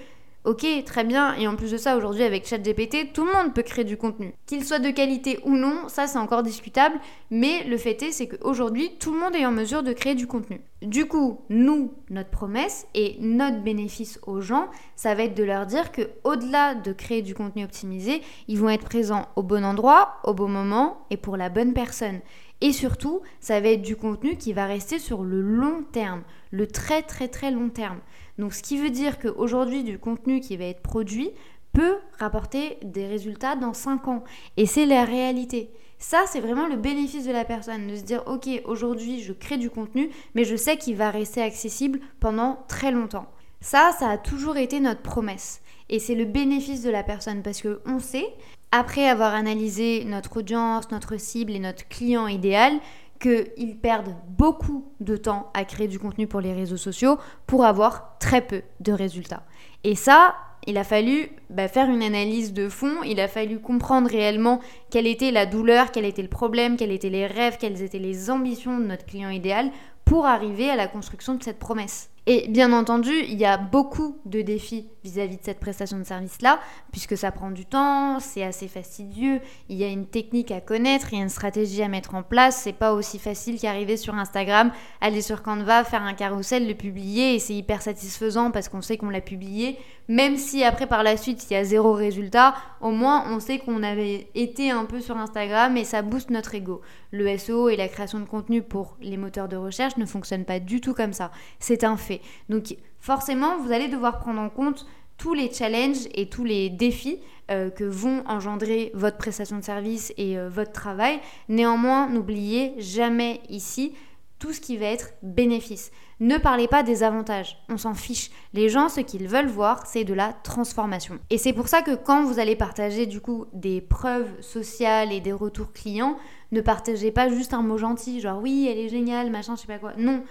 Ok, 0.45 0.65
très 0.85 1.05
bien, 1.05 1.35
et 1.35 1.47
en 1.47 1.55
plus 1.55 1.71
de 1.71 1.77
ça, 1.77 1.95
aujourd'hui 1.95 2.23
avec 2.23 2.45
ChatGPT, 2.45 3.13
tout 3.13 3.23
le 3.23 3.31
monde 3.31 3.53
peut 3.53 3.61
créer 3.61 3.85
du 3.85 3.95
contenu. 3.95 4.33
Qu'il 4.45 4.65
soit 4.65 4.79
de 4.79 4.89
qualité 4.89 5.39
ou 5.45 5.55
non, 5.55 5.87
ça 5.87 6.05
c'est 6.05 6.19
encore 6.19 6.43
discutable, 6.43 6.99
mais 7.31 7.63
le 7.63 7.77
fait 7.77 8.03
est, 8.03 8.11
c'est 8.11 8.27
qu'aujourd'hui, 8.27 8.91
tout 8.99 9.13
le 9.13 9.19
monde 9.21 9.37
est 9.37 9.45
en 9.45 9.53
mesure 9.53 9.83
de 9.83 9.93
créer 9.93 10.15
du 10.15 10.27
contenu. 10.27 10.59
Du 10.81 11.05
coup, 11.05 11.39
nous, 11.47 11.93
notre 12.09 12.29
promesse 12.29 12.87
et 12.93 13.15
notre 13.21 13.61
bénéfice 13.61 14.19
aux 14.27 14.41
gens, 14.41 14.67
ça 14.97 15.15
va 15.15 15.23
être 15.23 15.35
de 15.35 15.45
leur 15.45 15.65
dire 15.65 15.93
que 15.93 16.09
au-delà 16.25 16.75
de 16.75 16.91
créer 16.91 17.21
du 17.21 17.33
contenu 17.33 17.63
optimisé, 17.63 18.21
ils 18.49 18.59
vont 18.59 18.67
être 18.67 18.83
présents 18.83 19.29
au 19.37 19.43
bon 19.43 19.63
endroit, 19.63 20.17
au 20.25 20.33
bon 20.33 20.49
moment 20.49 21.05
et 21.09 21.15
pour 21.15 21.37
la 21.37 21.47
bonne 21.47 21.73
personne. 21.73 22.19
Et 22.63 22.71
surtout, 22.71 23.19
ça 23.41 23.59
va 23.59 23.67
être 23.67 23.81
du 23.81 23.97
contenu 23.97 24.37
qui 24.37 24.53
va 24.53 24.65
rester 24.65 24.97
sur 24.97 25.23
le 25.23 25.41
long 25.41 25.83
terme, 25.91 26.23
le 26.49 26.65
très 26.65 27.01
très 27.01 27.27
très 27.27 27.51
long 27.51 27.67
terme. 27.67 27.99
Donc 28.37 28.53
ce 28.53 28.63
qui 28.63 28.77
veut 28.77 28.89
dire 28.89 29.19
qu'aujourd'hui, 29.19 29.83
du 29.83 29.99
contenu 29.99 30.39
qui 30.39 30.55
va 30.55 30.63
être 30.63 30.81
produit 30.81 31.31
peut 31.73 31.97
rapporter 32.19 32.77
des 32.81 33.05
résultats 33.05 33.57
dans 33.57 33.73
5 33.73 34.07
ans. 34.07 34.23
Et 34.55 34.65
c'est 34.65 34.85
la 34.85 35.03
réalité. 35.03 35.71
Ça, 35.99 36.23
c'est 36.25 36.39
vraiment 36.39 36.67
le 36.67 36.77
bénéfice 36.77 37.27
de 37.27 37.33
la 37.33 37.43
personne, 37.43 37.87
de 37.87 37.97
se 37.97 38.03
dire, 38.03 38.23
ok, 38.27 38.47
aujourd'hui, 38.63 39.21
je 39.21 39.33
crée 39.33 39.57
du 39.57 39.69
contenu, 39.69 40.09
mais 40.33 40.45
je 40.45 40.55
sais 40.55 40.77
qu'il 40.77 40.95
va 40.95 41.11
rester 41.11 41.41
accessible 41.41 41.99
pendant 42.21 42.63
très 42.69 42.91
longtemps. 42.91 43.27
Ça, 43.59 43.91
ça 43.99 44.07
a 44.07 44.17
toujours 44.17 44.55
été 44.55 44.79
notre 44.79 45.01
promesse. 45.01 45.61
Et 45.89 45.99
c'est 45.99 46.15
le 46.15 46.25
bénéfice 46.25 46.81
de 46.81 46.89
la 46.89 47.03
personne 47.03 47.43
parce 47.43 47.61
qu'on 47.61 47.99
sait, 47.99 48.33
après 48.75 49.07
avoir 49.07 49.35
analysé 49.35 50.03
notre 50.03 50.37
audience, 50.37 50.89
notre 50.89 51.17
cible 51.17 51.51
et 51.51 51.59
notre 51.59 51.87
client 51.87 52.25
idéal, 52.25 52.73
qu'ils 53.19 53.77
perdent 53.77 54.15
beaucoup 54.29 54.91
de 54.99 55.15
temps 55.15 55.51
à 55.53 55.63
créer 55.63 55.87
du 55.87 55.99
contenu 55.99 56.25
pour 56.25 56.41
les 56.41 56.53
réseaux 56.53 56.77
sociaux 56.77 57.19
pour 57.45 57.65
avoir 57.65 58.17
très 58.17 58.41
peu 58.41 58.63
de 58.79 58.91
résultats. 58.91 59.43
Et 59.83 59.93
ça, 59.93 60.33
il 60.65 60.79
a 60.79 60.83
fallu 60.83 61.29
bah, 61.51 61.67
faire 61.67 61.87
une 61.87 62.01
analyse 62.01 62.51
de 62.51 62.67
fond, 62.67 63.03
il 63.05 63.19
a 63.19 63.27
fallu 63.27 63.59
comprendre 63.59 64.09
réellement 64.09 64.59
quelle 64.89 65.05
était 65.05 65.29
la 65.29 65.45
douleur, 65.45 65.91
quel 65.91 66.05
était 66.05 66.23
le 66.23 66.27
problème, 66.27 66.75
quels 66.75 66.91
étaient 66.91 67.11
les 67.11 67.27
rêves, 67.27 67.57
quelles 67.59 67.83
étaient 67.83 67.99
les 67.99 68.31
ambitions 68.31 68.79
de 68.79 68.85
notre 68.85 69.05
client 69.05 69.29
idéal 69.29 69.69
pour 70.03 70.25
arriver 70.25 70.71
à 70.71 70.75
la 70.75 70.87
construction 70.87 71.35
de 71.35 71.43
cette 71.43 71.59
promesse. 71.59 72.09
Et 72.25 72.47
bien 72.47 72.73
entendu, 72.73 73.13
il 73.27 73.37
y 73.37 73.45
a 73.45 73.57
beaucoup 73.57 74.17
de 74.25 74.41
défis 74.41 74.87
vis-à-vis 75.03 75.37
de 75.37 75.43
cette 75.43 75.59
prestation 75.59 75.97
de 75.97 76.03
service-là, 76.03 76.59
puisque 76.91 77.17
ça 77.17 77.31
prend 77.31 77.51
du 77.51 77.65
temps, 77.65 78.19
c'est 78.19 78.43
assez 78.43 78.67
fastidieux, 78.67 79.41
il 79.69 79.77
y 79.77 79.83
a 79.83 79.87
une 79.87 80.05
technique 80.05 80.51
à 80.51 80.61
connaître, 80.61 81.11
il 81.11 81.17
y 81.17 81.21
a 81.21 81.23
une 81.23 81.29
stratégie 81.29 81.83
à 81.83 81.87
mettre 81.87 82.15
en 82.15 82.23
place, 82.23 82.61
c'est 82.63 82.73
pas 82.73 82.93
aussi 82.93 83.19
facile 83.19 83.59
qu'arriver 83.59 83.97
sur 83.97 84.15
Instagram, 84.15 84.71
aller 85.01 85.21
sur 85.21 85.43
Canva, 85.43 85.83
faire 85.83 86.03
un 86.03 86.13
carrousel, 86.13 86.67
le 86.67 86.73
publier, 86.73 87.35
et 87.35 87.39
c'est 87.39 87.53
hyper 87.53 87.81
satisfaisant 87.81 88.51
parce 88.51 88.69
qu'on 88.69 88.81
sait 88.81 88.97
qu'on 88.97 89.09
l'a 89.09 89.21
publié, 89.21 89.77
même 90.07 90.37
si 90.37 90.63
après 90.63 90.87
par 90.87 91.03
la 91.03 91.17
suite 91.17 91.49
il 91.49 91.53
y 91.53 91.55
a 91.55 91.63
zéro 91.63 91.93
résultat, 91.93 92.55
au 92.81 92.91
moins 92.91 93.25
on 93.29 93.39
sait 93.39 93.59
qu'on 93.59 93.83
avait 93.83 94.27
été 94.35 94.71
un 94.71 94.85
peu 94.85 94.99
sur 94.99 95.17
Instagram 95.17 95.77
et 95.77 95.85
ça 95.85 96.01
booste 96.01 96.29
notre 96.29 96.55
ego. 96.55 96.81
Le 97.11 97.37
SEO 97.37 97.69
et 97.69 97.75
la 97.75 97.87
création 97.87 98.19
de 98.19 98.25
contenu 98.25 98.61
pour 98.61 98.97
les 99.01 99.17
moteurs 99.17 99.47
de 99.47 99.55
recherche 99.55 99.97
ne 99.97 100.05
fonctionnent 100.05 100.45
pas 100.45 100.59
du 100.59 100.81
tout 100.81 100.93
comme 100.93 101.13
ça, 101.13 101.31
c'est 101.59 101.83
un 101.83 101.97
fait. 101.97 102.21
Donc 102.49 102.75
forcément, 103.03 103.57
vous 103.57 103.73
allez 103.73 103.89
devoir 103.89 104.17
prendre 104.17 104.39
en 104.39 104.49
compte 104.49 104.87
tous 105.17 105.33
les 105.33 105.51
challenges 105.51 106.07
et 106.15 106.29
tous 106.29 106.45
les 106.45 106.69
défis 106.69 107.19
euh, 107.51 107.69
que 107.69 107.83
vont 107.83 108.23
engendrer 108.27 108.91
votre 108.93 109.17
prestation 109.17 109.57
de 109.57 109.63
service 109.63 110.13
et 110.17 110.39
euh, 110.39 110.47
votre 110.49 110.71
travail. 110.71 111.19
Néanmoins, 111.49 112.07
n'oubliez 112.07 112.73
jamais 112.79 113.41
ici 113.49 113.93
tout 114.39 114.53
ce 114.53 114.61
qui 114.61 114.77
va 114.77 114.85
être 114.85 115.09
bénéfice. 115.21 115.91
Ne 116.21 116.37
parlez 116.37 116.69
pas 116.69 116.81
des 116.81 117.03
avantages, 117.03 117.57
on 117.67 117.77
s'en 117.77 117.93
fiche. 117.93 118.31
Les 118.53 118.69
gens, 118.69 118.87
ce 118.87 119.01
qu'ils 119.01 119.27
veulent 119.27 119.47
voir, 119.47 119.85
c'est 119.85 120.05
de 120.05 120.13
la 120.13 120.31
transformation. 120.31 121.19
Et 121.29 121.37
c'est 121.37 121.53
pour 121.53 121.67
ça 121.67 121.81
que 121.81 121.95
quand 121.95 122.23
vous 122.23 122.39
allez 122.39 122.55
partager 122.55 123.05
du 123.05 123.19
coup 123.19 123.45
des 123.51 123.81
preuves 123.81 124.31
sociales 124.39 125.11
et 125.11 125.19
des 125.19 125.33
retours 125.33 125.73
clients, 125.73 126.17
ne 126.53 126.61
partagez 126.61 127.11
pas 127.11 127.27
juste 127.27 127.53
un 127.53 127.63
mot 127.63 127.77
gentil, 127.77 128.21
genre 128.21 128.41
oui, 128.41 128.69
elle 128.71 128.79
est 128.79 128.89
géniale, 128.89 129.29
machin, 129.29 129.55
je 129.57 129.61
sais 129.61 129.67
pas 129.67 129.79
quoi. 129.79 129.91
Non, 129.97 130.23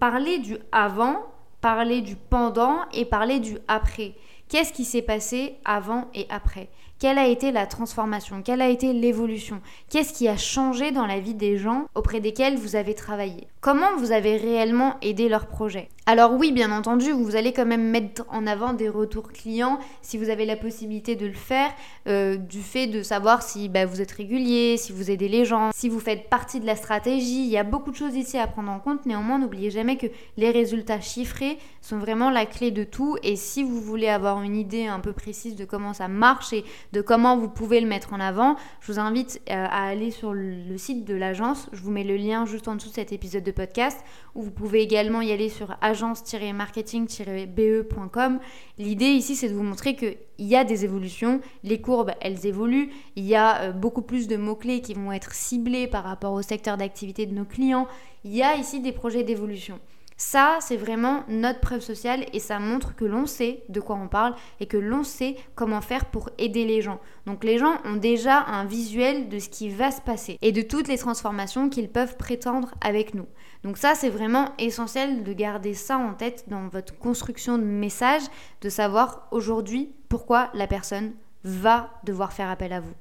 parler 0.00 0.38
du 0.38 0.56
avant, 0.72 1.24
parler 1.64 2.02
du 2.02 2.14
pendant 2.14 2.80
et 2.92 3.06
parler 3.06 3.40
du 3.40 3.56
après. 3.68 4.12
Qu'est-ce 4.50 4.70
qui 4.70 4.84
s'est 4.84 5.00
passé 5.00 5.56
avant 5.64 6.10
et 6.12 6.26
après? 6.28 6.68
Quelle 6.98 7.18
a 7.18 7.26
été 7.26 7.52
la 7.52 7.66
transformation? 7.66 8.42
Quelle 8.42 8.62
a 8.62 8.68
été 8.68 8.92
l'évolution? 8.92 9.60
Qu'est-ce 9.90 10.12
qui 10.12 10.28
a 10.28 10.36
changé 10.36 10.92
dans 10.92 11.06
la 11.06 11.20
vie 11.20 11.34
des 11.34 11.58
gens 11.58 11.86
auprès 11.94 12.20
desquels 12.20 12.56
vous 12.56 12.76
avez 12.76 12.94
travaillé? 12.94 13.48
Comment 13.60 13.96
vous 13.96 14.12
avez 14.12 14.36
réellement 14.36 14.96
aidé 15.02 15.28
leur 15.28 15.46
projet? 15.46 15.88
Alors 16.06 16.34
oui, 16.34 16.52
bien 16.52 16.70
entendu, 16.70 17.12
vous 17.12 17.34
allez 17.34 17.54
quand 17.54 17.64
même 17.64 17.88
mettre 17.90 18.26
en 18.28 18.46
avant 18.46 18.74
des 18.74 18.90
retours 18.90 19.32
clients 19.32 19.78
si 20.02 20.18
vous 20.18 20.28
avez 20.28 20.44
la 20.44 20.56
possibilité 20.56 21.16
de 21.16 21.24
le 21.24 21.32
faire, 21.32 21.70
euh, 22.06 22.36
du 22.36 22.60
fait 22.60 22.86
de 22.86 23.02
savoir 23.02 23.42
si 23.42 23.70
bah, 23.70 23.86
vous 23.86 24.02
êtes 24.02 24.12
régulier, 24.12 24.76
si 24.76 24.92
vous 24.92 25.10
aidez 25.10 25.28
les 25.28 25.46
gens, 25.46 25.70
si 25.74 25.88
vous 25.88 26.00
faites 26.00 26.28
partie 26.28 26.60
de 26.60 26.66
la 26.66 26.76
stratégie. 26.76 27.44
Il 27.44 27.50
y 27.50 27.56
a 27.56 27.64
beaucoup 27.64 27.90
de 27.90 27.96
choses 27.96 28.16
ici 28.16 28.36
à 28.36 28.46
prendre 28.46 28.70
en 28.70 28.80
compte. 28.80 29.06
Néanmoins, 29.06 29.38
n'oubliez 29.38 29.70
jamais 29.70 29.96
que 29.96 30.08
les 30.36 30.50
résultats 30.50 31.00
chiffrés 31.00 31.58
sont 31.80 31.98
vraiment 31.98 32.28
la 32.28 32.44
clé 32.44 32.70
de 32.70 32.84
tout. 32.84 33.16
Et 33.22 33.34
si 33.34 33.62
vous 33.62 33.80
voulez 33.80 34.08
avoir 34.08 34.42
une 34.42 34.56
idée 34.56 34.86
un 34.86 35.00
peu 35.00 35.12
précise 35.12 35.56
de 35.56 35.64
comment 35.64 35.94
ça 35.94 36.08
marche 36.08 36.52
et 36.52 36.64
de 36.94 37.02
comment 37.02 37.36
vous 37.36 37.48
pouvez 37.48 37.80
le 37.80 37.88
mettre 37.88 38.12
en 38.12 38.20
avant, 38.20 38.54
je 38.80 38.92
vous 38.92 39.00
invite 39.00 39.42
euh, 39.50 39.66
à 39.68 39.88
aller 39.88 40.12
sur 40.12 40.32
le 40.32 40.78
site 40.78 41.04
de 41.04 41.14
l'agence. 41.14 41.68
Je 41.72 41.82
vous 41.82 41.90
mets 41.90 42.04
le 42.04 42.16
lien 42.16 42.46
juste 42.46 42.68
en 42.68 42.76
dessous 42.76 42.90
de 42.90 42.94
cet 42.94 43.10
épisode 43.12 43.42
de 43.42 43.50
podcast, 43.50 43.98
où 44.36 44.42
vous 44.42 44.52
pouvez 44.52 44.80
également 44.80 45.20
y 45.20 45.32
aller 45.32 45.48
sur 45.48 45.76
agence-marketing-be.com. 45.80 48.38
L'idée 48.78 49.06
ici, 49.06 49.34
c'est 49.34 49.48
de 49.48 49.54
vous 49.54 49.64
montrer 49.64 49.96
qu'il 49.96 50.18
y 50.38 50.54
a 50.54 50.62
des 50.62 50.84
évolutions, 50.84 51.40
les 51.64 51.80
courbes, 51.80 52.12
elles 52.20 52.46
évoluent, 52.46 52.92
il 53.16 53.24
y 53.24 53.34
a 53.34 53.62
euh, 53.62 53.72
beaucoup 53.72 54.02
plus 54.02 54.28
de 54.28 54.36
mots-clés 54.36 54.80
qui 54.80 54.94
vont 54.94 55.10
être 55.10 55.34
ciblés 55.34 55.88
par 55.88 56.04
rapport 56.04 56.32
au 56.32 56.42
secteur 56.42 56.76
d'activité 56.76 57.26
de 57.26 57.34
nos 57.34 57.44
clients, 57.44 57.88
il 58.24 58.36
y 58.36 58.44
a 58.44 58.54
ici 58.56 58.78
des 58.80 58.92
projets 58.92 59.24
d'évolution. 59.24 59.80
Ça, 60.16 60.58
c'est 60.60 60.76
vraiment 60.76 61.24
notre 61.26 61.58
preuve 61.58 61.80
sociale 61.80 62.24
et 62.32 62.38
ça 62.38 62.60
montre 62.60 62.94
que 62.94 63.04
l'on 63.04 63.26
sait 63.26 63.64
de 63.68 63.80
quoi 63.80 63.96
on 63.96 64.06
parle 64.06 64.34
et 64.60 64.66
que 64.66 64.76
l'on 64.76 65.02
sait 65.02 65.34
comment 65.56 65.80
faire 65.80 66.04
pour 66.04 66.30
aider 66.38 66.64
les 66.64 66.82
gens. 66.82 67.00
Donc 67.26 67.42
les 67.42 67.58
gens 67.58 67.78
ont 67.84 67.96
déjà 67.96 68.44
un 68.44 68.64
visuel 68.64 69.28
de 69.28 69.40
ce 69.40 69.48
qui 69.48 69.70
va 69.70 69.90
se 69.90 70.00
passer 70.00 70.38
et 70.40 70.52
de 70.52 70.62
toutes 70.62 70.86
les 70.86 70.98
transformations 70.98 71.68
qu'ils 71.68 71.90
peuvent 71.90 72.16
prétendre 72.16 72.74
avec 72.80 73.14
nous. 73.14 73.26
Donc 73.64 73.76
ça, 73.76 73.96
c'est 73.96 74.08
vraiment 74.08 74.52
essentiel 74.58 75.24
de 75.24 75.32
garder 75.32 75.74
ça 75.74 75.98
en 75.98 76.14
tête 76.14 76.44
dans 76.48 76.68
votre 76.68 76.96
construction 76.96 77.58
de 77.58 77.64
message, 77.64 78.22
de 78.60 78.68
savoir 78.68 79.26
aujourd'hui 79.32 79.92
pourquoi 80.08 80.50
la 80.54 80.68
personne 80.68 81.12
va 81.42 81.90
devoir 82.04 82.32
faire 82.32 82.50
appel 82.50 82.72
à 82.72 82.80
vous 82.80 82.94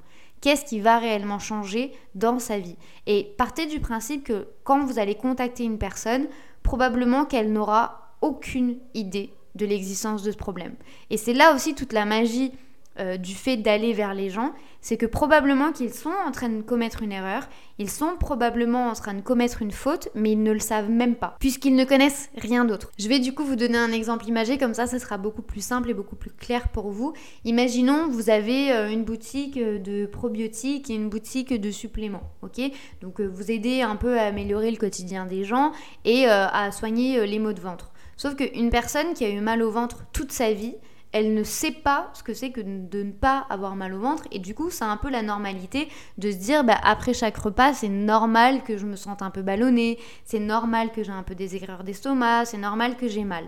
qu'est-ce 0.43 0.65
qui 0.65 0.81
va 0.81 0.99
réellement 0.99 1.39
changer 1.39 1.93
dans 2.15 2.37
sa 2.37 2.59
vie? 2.59 2.75
Et 3.07 3.33
partez 3.37 3.65
du 3.65 3.79
principe 3.79 4.25
que 4.25 4.49
quand 4.65 4.83
vous 4.83 4.99
allez 4.99 5.15
contacter 5.15 5.63
une 5.63 5.77
personne, 5.77 6.27
probablement 6.63 7.25
qu'elle 7.25 7.51
n'aura 7.51 8.15
aucune 8.21 8.77
idée 8.93 9.33
de 9.55 9.65
l'existence 9.65 10.23
de 10.23 10.31
ce 10.31 10.37
problème. 10.37 10.75
Et 11.09 11.17
c'est 11.17 11.33
là 11.33 11.53
aussi 11.53 11.75
toute 11.75 11.93
la 11.93 12.05
magie 12.05 12.51
euh, 12.99 13.17
du 13.17 13.33
fait 13.33 13.57
d'aller 13.57 13.91
vers 13.91 14.13
les 14.13 14.29
gens, 14.29 14.53
c'est 14.79 14.97
que 14.97 15.07
probablement 15.07 15.71
qu'ils 15.71 15.93
sont 15.93 16.13
en 16.27 16.31
train 16.31 16.49
de 16.49 16.61
commettre 16.61 17.01
une 17.01 17.11
erreur, 17.11 17.47
ils 17.79 17.89
sont 17.89 18.15
probablement 18.19 18.87
en 18.87 18.93
train 18.93 19.15
de 19.15 19.21
commettre 19.21 19.63
une 19.63 19.71
faute, 19.71 20.09
mais 20.13 20.33
ils 20.33 20.43
ne 20.43 20.51
le 20.51 20.59
savent 20.59 20.91
même 20.91 21.15
pas, 21.15 21.35
puisqu'ils 21.39 21.75
ne 21.75 21.85
connaissent 21.85 22.29
rien 22.37 22.65
d'autre. 22.65 22.91
Je 22.99 23.09
vais 23.09 23.17
du 23.17 23.33
coup 23.33 23.43
vous 23.43 23.55
donner 23.55 23.79
un 23.79 23.91
exemple 23.91 24.27
imagé, 24.27 24.59
comme 24.59 24.75
ça, 24.75 24.85
ça 24.85 24.99
sera 24.99 25.17
beaucoup 25.17 25.41
plus 25.41 25.63
simple 25.63 25.89
et 25.89 25.95
beaucoup 25.95 26.15
plus 26.15 26.29
clair 26.29 26.67
pour 26.67 26.91
vous. 26.91 27.13
Imaginons, 27.45 28.09
vous 28.09 28.29
avez 28.29 28.71
euh, 28.71 28.91
une 28.91 29.03
boutique 29.03 29.57
euh, 29.57 29.79
de 29.79 30.05
probiotiques 30.05 30.91
et 30.91 30.93
une 30.93 31.09
boutique 31.09 31.59
de 31.59 31.71
suppléments, 31.71 32.29
ok? 32.43 32.61
Donc 33.01 33.21
vous 33.21 33.51
aidez 33.51 33.81
un 33.81 33.95
peu 33.95 34.19
à 34.19 34.25
améliorer 34.25 34.69
le 34.69 34.77
quotidien 34.77 35.25
des 35.25 35.43
gens 35.43 35.71
et 36.05 36.25
à 36.25 36.71
soigner 36.71 37.25
les 37.25 37.39
maux 37.39 37.53
de 37.53 37.59
ventre. 37.59 37.91
Sauf 38.17 38.35
qu'une 38.35 38.69
personne 38.69 39.13
qui 39.13 39.25
a 39.25 39.29
eu 39.29 39.41
mal 39.41 39.61
au 39.63 39.71
ventre 39.71 40.05
toute 40.13 40.31
sa 40.31 40.53
vie, 40.53 40.75
elle 41.13 41.35
ne 41.35 41.43
sait 41.43 41.71
pas 41.71 42.11
ce 42.13 42.23
que 42.23 42.33
c'est 42.33 42.51
que 42.51 42.59
de 42.59 43.03
ne 43.03 43.11
pas 43.11 43.45
avoir 43.49 43.75
mal 43.75 43.93
au 43.93 43.99
ventre 43.99 44.23
et 44.31 44.39
du 44.39 44.55
coup 44.55 44.71
c'est 44.71 44.83
un 44.83 44.97
peu 44.97 45.09
la 45.09 45.21
normalité 45.21 45.87
de 46.17 46.31
se 46.31 46.37
dire 46.37 46.63
bah, 46.63 46.79
après 46.83 47.13
chaque 47.13 47.37
repas 47.37 47.73
c'est 47.73 47.87
normal 47.87 48.63
que 48.63 48.77
je 48.77 48.85
me 48.85 48.95
sente 48.95 49.21
un 49.21 49.29
peu 49.29 49.43
ballonnée, 49.43 49.99
c'est 50.25 50.39
normal 50.39 50.91
que 50.91 51.03
j'ai 51.03 51.11
un 51.11 51.23
peu 51.23 51.35
des 51.35 51.55
aigreurs 51.55 51.83
d'estomac, 51.83 52.45
c'est 52.45 52.57
normal 52.57 52.97
que 52.97 53.07
j'ai 53.07 53.23
mal. 53.23 53.45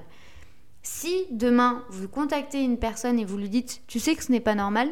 Si 0.84 1.26
demain 1.32 1.84
vous 1.90 2.08
contactez 2.08 2.62
une 2.62 2.78
personne 2.78 3.20
et 3.20 3.26
vous 3.26 3.38
lui 3.38 3.50
dites 3.50 3.82
tu 3.88 4.00
sais 4.00 4.16
que 4.16 4.24
ce 4.24 4.32
n'est 4.32 4.40
pas 4.40 4.56
normal, 4.56 4.90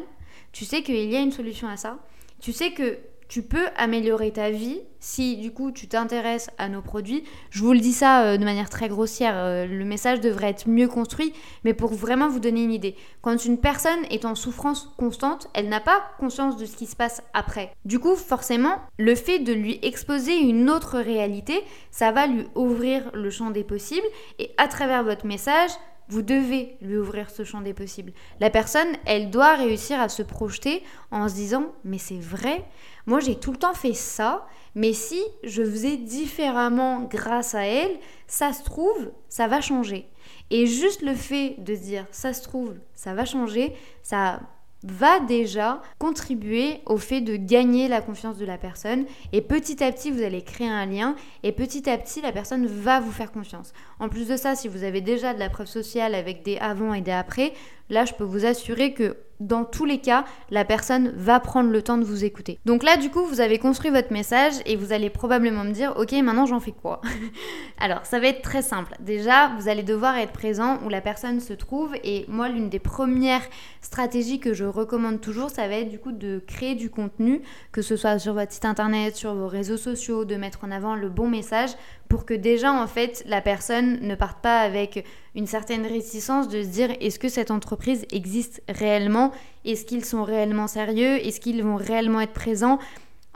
tu 0.52 0.64
sais 0.64 0.82
qu'il 0.82 0.96
y 0.96 1.16
a 1.16 1.20
une 1.20 1.32
solution 1.32 1.68
à 1.68 1.76
ça, 1.76 1.98
tu 2.40 2.52
sais 2.52 2.72
que 2.72 2.98
tu 3.28 3.42
peux 3.42 3.66
améliorer 3.76 4.30
ta 4.32 4.50
vie 4.50 4.80
si 5.00 5.36
du 5.36 5.52
coup 5.52 5.70
tu 5.70 5.86
t'intéresses 5.86 6.48
à 6.58 6.68
nos 6.68 6.80
produits. 6.80 7.24
Je 7.50 7.62
vous 7.62 7.72
le 7.72 7.80
dis 7.80 7.92
ça 7.92 8.24
euh, 8.24 8.36
de 8.36 8.44
manière 8.44 8.70
très 8.70 8.88
grossière, 8.88 9.34
euh, 9.36 9.66
le 9.66 9.84
message 9.84 10.20
devrait 10.20 10.50
être 10.50 10.68
mieux 10.68 10.88
construit, 10.88 11.32
mais 11.64 11.74
pour 11.74 11.92
vraiment 11.92 12.28
vous 12.28 12.40
donner 12.40 12.64
une 12.64 12.72
idée. 12.72 12.96
Quand 13.20 13.44
une 13.44 13.58
personne 13.58 14.04
est 14.10 14.24
en 14.24 14.34
souffrance 14.34 14.92
constante, 14.96 15.48
elle 15.54 15.68
n'a 15.68 15.80
pas 15.80 16.02
conscience 16.18 16.56
de 16.56 16.64
ce 16.64 16.76
qui 16.76 16.86
se 16.86 16.96
passe 16.96 17.22
après. 17.34 17.70
Du 17.84 17.98
coup, 17.98 18.16
forcément, 18.16 18.80
le 18.98 19.14
fait 19.14 19.38
de 19.38 19.52
lui 19.52 19.78
exposer 19.82 20.36
une 20.36 20.70
autre 20.70 20.98
réalité, 20.98 21.62
ça 21.90 22.12
va 22.12 22.26
lui 22.26 22.46
ouvrir 22.54 23.10
le 23.12 23.30
champ 23.30 23.50
des 23.50 23.64
possibles 23.64 24.06
et 24.38 24.52
à 24.56 24.68
travers 24.68 25.04
votre 25.04 25.26
message, 25.26 25.70
vous 26.08 26.22
devez 26.22 26.76
lui 26.82 26.96
ouvrir 26.96 27.30
ce 27.30 27.44
champ 27.44 27.60
des 27.60 27.72
possibles. 27.72 28.12
La 28.40 28.50
personne, 28.50 28.88
elle 29.06 29.30
doit 29.30 29.54
réussir 29.54 30.00
à 30.00 30.08
se 30.08 30.22
projeter 30.22 30.82
en 31.10 31.28
se 31.28 31.34
disant 31.34 31.72
mais 31.84 31.98
c'est 31.98 32.20
vrai, 32.20 32.64
moi 33.06 33.20
j'ai 33.20 33.36
tout 33.36 33.52
le 33.52 33.58
temps 33.58 33.74
fait 33.74 33.94
ça, 33.94 34.46
mais 34.74 34.92
si 34.92 35.22
je 35.42 35.62
faisais 35.62 35.96
différemment 35.96 37.02
grâce 37.02 37.54
à 37.54 37.64
elle, 37.64 37.96
ça 38.26 38.52
se 38.52 38.64
trouve, 38.64 39.12
ça 39.28 39.46
va 39.46 39.60
changer. 39.60 40.08
Et 40.50 40.66
juste 40.66 41.02
le 41.02 41.14
fait 41.14 41.56
de 41.58 41.74
dire 41.74 42.06
ça 42.10 42.32
se 42.32 42.42
trouve, 42.42 42.74
ça 42.94 43.14
va 43.14 43.24
changer, 43.24 43.74
ça 44.02 44.40
va 44.84 45.18
déjà 45.20 45.80
contribuer 45.98 46.80
au 46.84 46.98
fait 46.98 47.22
de 47.22 47.36
gagner 47.36 47.88
la 47.88 48.02
confiance 48.02 48.36
de 48.36 48.44
la 48.44 48.58
personne 48.58 49.06
et 49.32 49.40
petit 49.40 49.82
à 49.82 49.90
petit 49.90 50.10
vous 50.10 50.22
allez 50.22 50.42
créer 50.42 50.68
un 50.68 50.84
lien 50.84 51.16
et 51.42 51.52
petit 51.52 51.88
à 51.88 51.96
petit 51.96 52.20
la 52.20 52.32
personne 52.32 52.66
va 52.66 53.00
vous 53.00 53.10
faire 53.10 53.32
confiance. 53.32 53.72
En 53.98 54.08
plus 54.08 54.28
de 54.28 54.36
ça, 54.36 54.54
si 54.54 54.68
vous 54.68 54.84
avez 54.84 55.00
déjà 55.00 55.32
de 55.32 55.38
la 55.38 55.48
preuve 55.48 55.68
sociale 55.68 56.14
avec 56.14 56.42
des 56.42 56.58
avant 56.58 56.92
et 56.92 57.00
des 57.00 57.12
après, 57.12 57.54
là, 57.90 58.04
je 58.04 58.14
peux 58.14 58.24
vous 58.24 58.46
assurer 58.46 58.94
que 58.94 59.16
dans 59.40 59.64
tous 59.64 59.84
les 59.84 59.98
cas, 59.98 60.24
la 60.50 60.64
personne 60.64 61.12
va 61.16 61.40
prendre 61.40 61.70
le 61.70 61.82
temps 61.82 61.98
de 61.98 62.04
vous 62.04 62.24
écouter. 62.24 62.58
Donc 62.64 62.82
là, 62.82 62.96
du 62.96 63.10
coup, 63.10 63.24
vous 63.24 63.40
avez 63.40 63.58
construit 63.58 63.90
votre 63.90 64.12
message 64.12 64.54
et 64.64 64.76
vous 64.76 64.92
allez 64.92 65.10
probablement 65.10 65.64
me 65.64 65.72
dire, 65.72 65.94
ok, 65.96 66.12
maintenant 66.12 66.46
j'en 66.46 66.60
fais 66.60 66.72
quoi 66.72 67.00
Alors, 67.78 68.06
ça 68.06 68.20
va 68.20 68.28
être 68.28 68.42
très 68.42 68.62
simple. 68.62 68.94
Déjà, 69.00 69.52
vous 69.58 69.68
allez 69.68 69.82
devoir 69.82 70.16
être 70.16 70.32
présent 70.32 70.78
où 70.84 70.88
la 70.88 71.00
personne 71.00 71.40
se 71.40 71.52
trouve 71.52 71.94
et 72.04 72.24
moi, 72.28 72.48
l'une 72.48 72.68
des 72.68 72.78
premières 72.78 73.42
stratégies 73.80 74.40
que 74.40 74.54
je 74.54 74.64
recommande 74.64 75.20
toujours, 75.20 75.50
ça 75.50 75.68
va 75.68 75.74
être 75.74 75.88
du 75.88 75.98
coup 75.98 76.12
de 76.12 76.42
créer 76.46 76.74
du 76.74 76.90
contenu, 76.90 77.42
que 77.72 77.82
ce 77.82 77.96
soit 77.96 78.18
sur 78.18 78.34
votre 78.34 78.52
site 78.52 78.64
internet, 78.64 79.16
sur 79.16 79.34
vos 79.34 79.48
réseaux 79.48 79.76
sociaux, 79.76 80.24
de 80.24 80.36
mettre 80.36 80.60
en 80.64 80.70
avant 80.70 80.94
le 80.94 81.08
bon 81.08 81.28
message 81.28 81.70
pour 82.14 82.26
que 82.26 82.34
déjà, 82.34 82.72
en 82.72 82.86
fait, 82.86 83.24
la 83.26 83.40
personne 83.40 83.98
ne 84.00 84.14
parte 84.14 84.40
pas 84.40 84.60
avec 84.60 85.04
une 85.34 85.48
certaine 85.48 85.84
réticence 85.84 86.48
de 86.48 86.62
se 86.62 86.68
dire 86.68 86.90
est-ce 87.00 87.18
que 87.18 87.28
cette 87.28 87.50
entreprise 87.50 88.06
existe 88.12 88.62
réellement? 88.68 89.32
Est-ce 89.64 89.84
qu'ils 89.84 90.04
sont 90.04 90.22
réellement 90.22 90.68
sérieux? 90.68 91.16
Est-ce 91.26 91.40
qu'ils 91.40 91.64
vont 91.64 91.74
réellement 91.74 92.20
être 92.20 92.32
présents? 92.32 92.78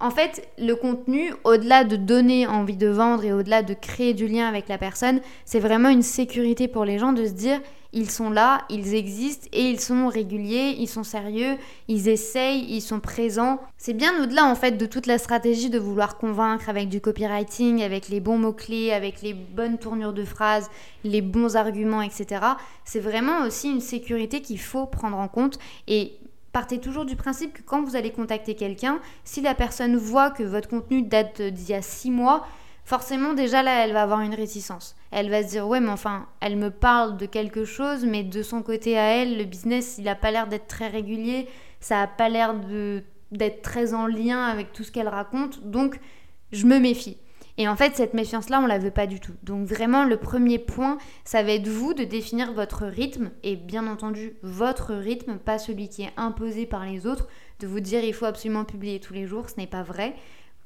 En 0.01 0.11
fait, 0.11 0.49
le 0.59 0.75
contenu, 0.75 1.33
au-delà 1.45 1.85
de 1.85 1.97
donner 1.97 2.47
envie 2.47 2.77
de 2.77 2.89
vendre 2.89 3.25
et 3.25 3.33
au-delà 3.33 3.63
de 3.63 3.75
créer 3.75 4.15
du 4.15 4.29
lien 4.29 4.47
avec 4.47 4.69
la 4.69 4.79
personne, 4.79 5.21
c'est 5.45 5.59
vraiment 5.59 5.89
une 5.89 6.03
sécurité 6.03 6.69
pour 6.69 6.85
les 6.85 6.99
gens 6.99 7.13
de 7.13 7.27
se 7.27 7.33
dire 7.33 7.61
ils 7.93 8.11
sont 8.11 8.29
là, 8.29 8.65
ils 8.69 8.95
existent 8.95 9.49
et 9.53 9.63
ils 9.63 9.81
sont 9.81 10.09
réguliers, 10.09 10.77
ils 10.79 10.89
sont 10.89 11.05
sérieux, 11.05 11.57
ils 11.89 12.09
essayent, 12.09 12.67
ils 12.69 12.83
sont 12.83 13.01
présents. 13.01 13.59
C'est 13.79 13.95
bien 13.95 14.23
au-delà 14.23 14.45
en 14.45 14.55
fait 14.55 14.73
de 14.73 14.85
toute 14.85 15.07
la 15.07 15.17
stratégie 15.17 15.71
de 15.71 15.79
vouloir 15.79 16.19
convaincre 16.19 16.69
avec 16.69 16.91
du 16.91 17.01
copywriting, 17.01 17.83
avec 17.83 18.11
les 18.11 18.21
bons 18.21 18.37
mots-clés, 18.37 18.93
avec 18.93 19.23
les 19.23 19.33
bonnes 19.33 19.79
tournures 19.79 20.13
de 20.13 20.25
phrases, 20.25 20.71
les 21.03 21.23
bons 21.23 21.57
arguments, 21.57 22.03
etc. 22.03 22.43
C'est 22.85 23.01
vraiment 23.01 23.47
aussi 23.47 23.71
une 23.71 23.81
sécurité 23.81 24.43
qu'il 24.43 24.61
faut 24.61 24.85
prendre 24.85 25.17
en 25.17 25.29
compte 25.29 25.59
et 25.87 26.13
partez 26.53 26.79
toujours 26.79 27.05
du 27.05 27.17
principe 27.17 27.53
que 27.53 27.63
quand 27.63 27.83
vous 27.83 27.97
allez 27.97 28.11
contacter 28.11 28.55
quelqu'un, 28.55 29.01
si 29.25 29.41
la 29.41 29.55
personne 29.55 29.97
voit 29.97 30.31
que 30.31 30.43
votre 30.43 30.69
contenu 30.69 31.03
date 31.03 31.43
d'il 31.43 31.71
y 31.71 31.75
a 31.75 31.83
six 31.83 32.11
mois, 32.11 32.47
forcément 32.85 33.35
déjà 33.35 33.63
là 33.63 33.85
elle 33.85 33.93
va 33.93 34.03
avoir 34.03 34.21
une 34.21 34.35
réticence. 34.35 34.97
Elle 35.11 35.31
va 35.31 35.43
se 35.43 35.49
dire 35.49 35.69
ouais 35.69 35.81
mais 35.81 35.91
enfin 35.91 36.27
elle 36.41 36.57
me 36.57 36.71
parle 36.71 37.17
de 37.17 37.27
quelque 37.27 37.65
chose 37.65 38.07
mais 38.07 38.25
de 38.25 38.43
son 38.43 38.63
côté 38.63 38.99
à 38.99 39.03
elle 39.03 39.37
le 39.37 39.45
business 39.45 39.97
il 39.99 40.05
n'a 40.05 40.15
pas 40.15 40.31
l'air 40.31 40.47
d'être 40.47 40.67
très 40.67 40.89
régulier, 40.89 41.49
ça 41.81 42.01
a 42.01 42.07
pas 42.07 42.29
l'air 42.29 42.55
d'être 43.31 43.63
très 43.63 43.93
en 43.93 44.07
lien 44.07 44.43
avec 44.43 44.73
tout 44.73 44.85
ce 44.85 44.91
qu'elle 44.91 45.09
raconte 45.09 45.63
donc 45.65 46.01
je 46.51 46.65
me 46.67 46.79
méfie. 46.79 47.19
Et 47.59 47.68
en 47.68 47.75
fait, 47.75 47.97
cette 47.97 48.14
méfiance-là, 48.14 48.61
on 48.61 48.66
la 48.66 48.79
veut 48.79 48.92
pas 48.92 49.09
du 49.09 49.18
tout. 49.18 49.35
Donc 49.42 49.66
vraiment, 49.66 50.05
le 50.05 50.16
premier 50.16 50.61
point, 50.61 50.97
ça 51.25 51.42
va 51.42 51.53
être 51.53 51.66
vous 51.66 51.92
de 51.92 52.05
définir 52.05 52.53
votre 52.53 52.87
rythme, 52.87 53.31
et 53.42 53.57
bien 53.57 53.88
entendu, 53.88 54.37
votre 54.42 54.94
rythme, 54.94 55.38
pas 55.38 55.59
celui 55.59 55.88
qui 55.88 56.03
est 56.03 56.12
imposé 56.16 56.66
par 56.66 56.87
les 56.87 57.05
autres, 57.07 57.27
de 57.59 57.66
vous 57.66 57.81
dire 57.81 58.05
il 58.05 58.14
faut 58.14 58.27
absolument 58.27 58.64
publier 58.64 59.01
tous 59.01 59.12
les 59.12 59.27
jours, 59.27 59.51
ce 59.51 59.57
n'est 59.59 59.66
pas 59.66 59.83
vrai. 59.83 60.14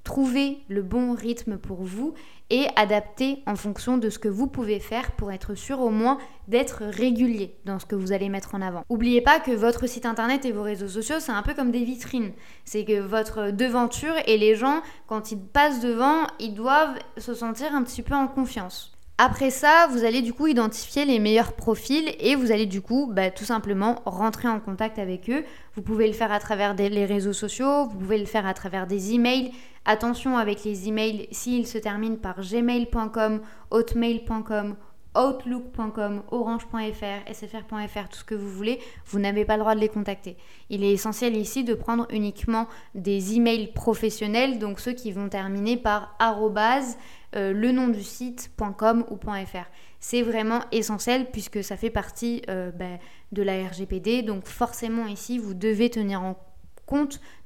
Trouvez 0.04 0.58
le 0.68 0.82
bon 0.82 1.14
rythme 1.14 1.58
pour 1.58 1.84
vous 1.84 2.14
et 2.50 2.66
adaptez 2.74 3.42
en 3.46 3.54
fonction 3.54 3.98
de 3.98 4.10
ce 4.10 4.18
que 4.18 4.28
vous 4.28 4.48
pouvez 4.48 4.80
faire 4.80 5.12
pour 5.12 5.30
être 5.30 5.54
sûr 5.54 5.80
au 5.80 5.90
moins 5.90 6.18
d'être 6.48 6.82
régulier 6.84 7.56
dans 7.64 7.78
ce 7.78 7.86
que 7.86 7.94
vous 7.94 8.12
allez 8.12 8.28
mettre 8.28 8.54
en 8.56 8.62
avant. 8.62 8.84
N'oubliez 8.90 9.20
pas 9.20 9.38
que 9.38 9.52
votre 9.52 9.86
site 9.86 10.04
internet 10.04 10.44
et 10.44 10.52
vos 10.52 10.62
réseaux 10.62 10.88
sociaux, 10.88 11.20
c'est 11.20 11.32
un 11.32 11.42
peu 11.42 11.54
comme 11.54 11.70
des 11.70 11.84
vitrines. 11.84 12.32
C'est 12.64 12.84
que 12.84 13.00
votre 13.00 13.52
devanture 13.52 14.14
et 14.26 14.38
les 14.38 14.56
gens, 14.56 14.82
quand 15.06 15.30
ils 15.30 15.40
passent 15.40 15.80
devant, 15.80 16.26
ils 16.40 16.54
doivent 16.54 16.98
se 17.16 17.32
sentir 17.32 17.72
un 17.72 17.84
petit 17.84 18.02
peu 18.02 18.14
en 18.14 18.26
confiance. 18.26 18.92
Après 19.18 19.50
ça, 19.50 19.86
vous 19.90 20.04
allez 20.04 20.20
du 20.20 20.32
coup 20.32 20.48
identifier 20.48 21.04
les 21.04 21.20
meilleurs 21.20 21.52
profils 21.52 22.12
et 22.18 22.34
vous 22.34 22.50
allez 22.50 22.66
du 22.66 22.80
coup 22.80 23.08
bah, 23.12 23.30
tout 23.30 23.44
simplement 23.44 24.02
rentrer 24.04 24.48
en 24.48 24.58
contact 24.58 24.98
avec 24.98 25.30
eux. 25.30 25.44
Vous 25.76 25.82
pouvez 25.82 26.08
le 26.08 26.12
faire 26.12 26.32
à 26.32 26.40
travers 26.40 26.74
les 26.74 27.04
réseaux 27.04 27.32
sociaux, 27.32 27.86
vous 27.86 27.98
pouvez 27.98 28.18
le 28.18 28.26
faire 28.26 28.46
à 28.46 28.54
travers 28.54 28.88
des 28.88 29.14
emails. 29.14 29.52
Attention 29.84 30.38
avec 30.38 30.62
les 30.64 30.88
emails, 30.88 31.26
s'ils 31.32 31.66
se 31.66 31.78
terminent 31.78 32.16
par 32.16 32.40
gmail.com, 32.40 33.40
hotmail.com, 33.70 34.76
outlook.com, 35.16 36.22
orange.fr, 36.30 37.32
sfr.fr, 37.34 38.08
tout 38.08 38.18
ce 38.18 38.24
que 38.24 38.34
vous 38.34 38.48
voulez, 38.48 38.78
vous 39.06 39.18
n'avez 39.18 39.44
pas 39.44 39.56
le 39.56 39.60
droit 39.60 39.74
de 39.74 39.80
les 39.80 39.88
contacter. 39.88 40.36
Il 40.70 40.84
est 40.84 40.92
essentiel 40.92 41.36
ici 41.36 41.64
de 41.64 41.74
prendre 41.74 42.06
uniquement 42.10 42.68
des 42.94 43.34
emails 43.34 43.72
professionnels, 43.72 44.58
donc 44.58 44.78
ceux 44.78 44.92
qui 44.92 45.10
vont 45.10 45.28
terminer 45.28 45.76
par 45.76 46.14
arrobase, 46.20 46.96
euh, 47.34 47.52
le 47.52 47.72
nom 47.72 47.88
du 47.88 48.02
site.com 48.02 49.04
ou 49.10 49.16
.fr. 49.16 49.66
C'est 50.00 50.22
vraiment 50.22 50.60
essentiel 50.70 51.30
puisque 51.30 51.62
ça 51.62 51.76
fait 51.76 51.90
partie 51.90 52.42
euh, 52.48 52.70
ben, 52.70 52.98
de 53.32 53.42
la 53.42 53.66
RGPD, 53.66 54.22
donc 54.22 54.46
forcément 54.46 55.06
ici 55.06 55.38
vous 55.38 55.54
devez 55.54 55.90
tenir 55.90 56.22
en 56.22 56.34
compte 56.34 56.51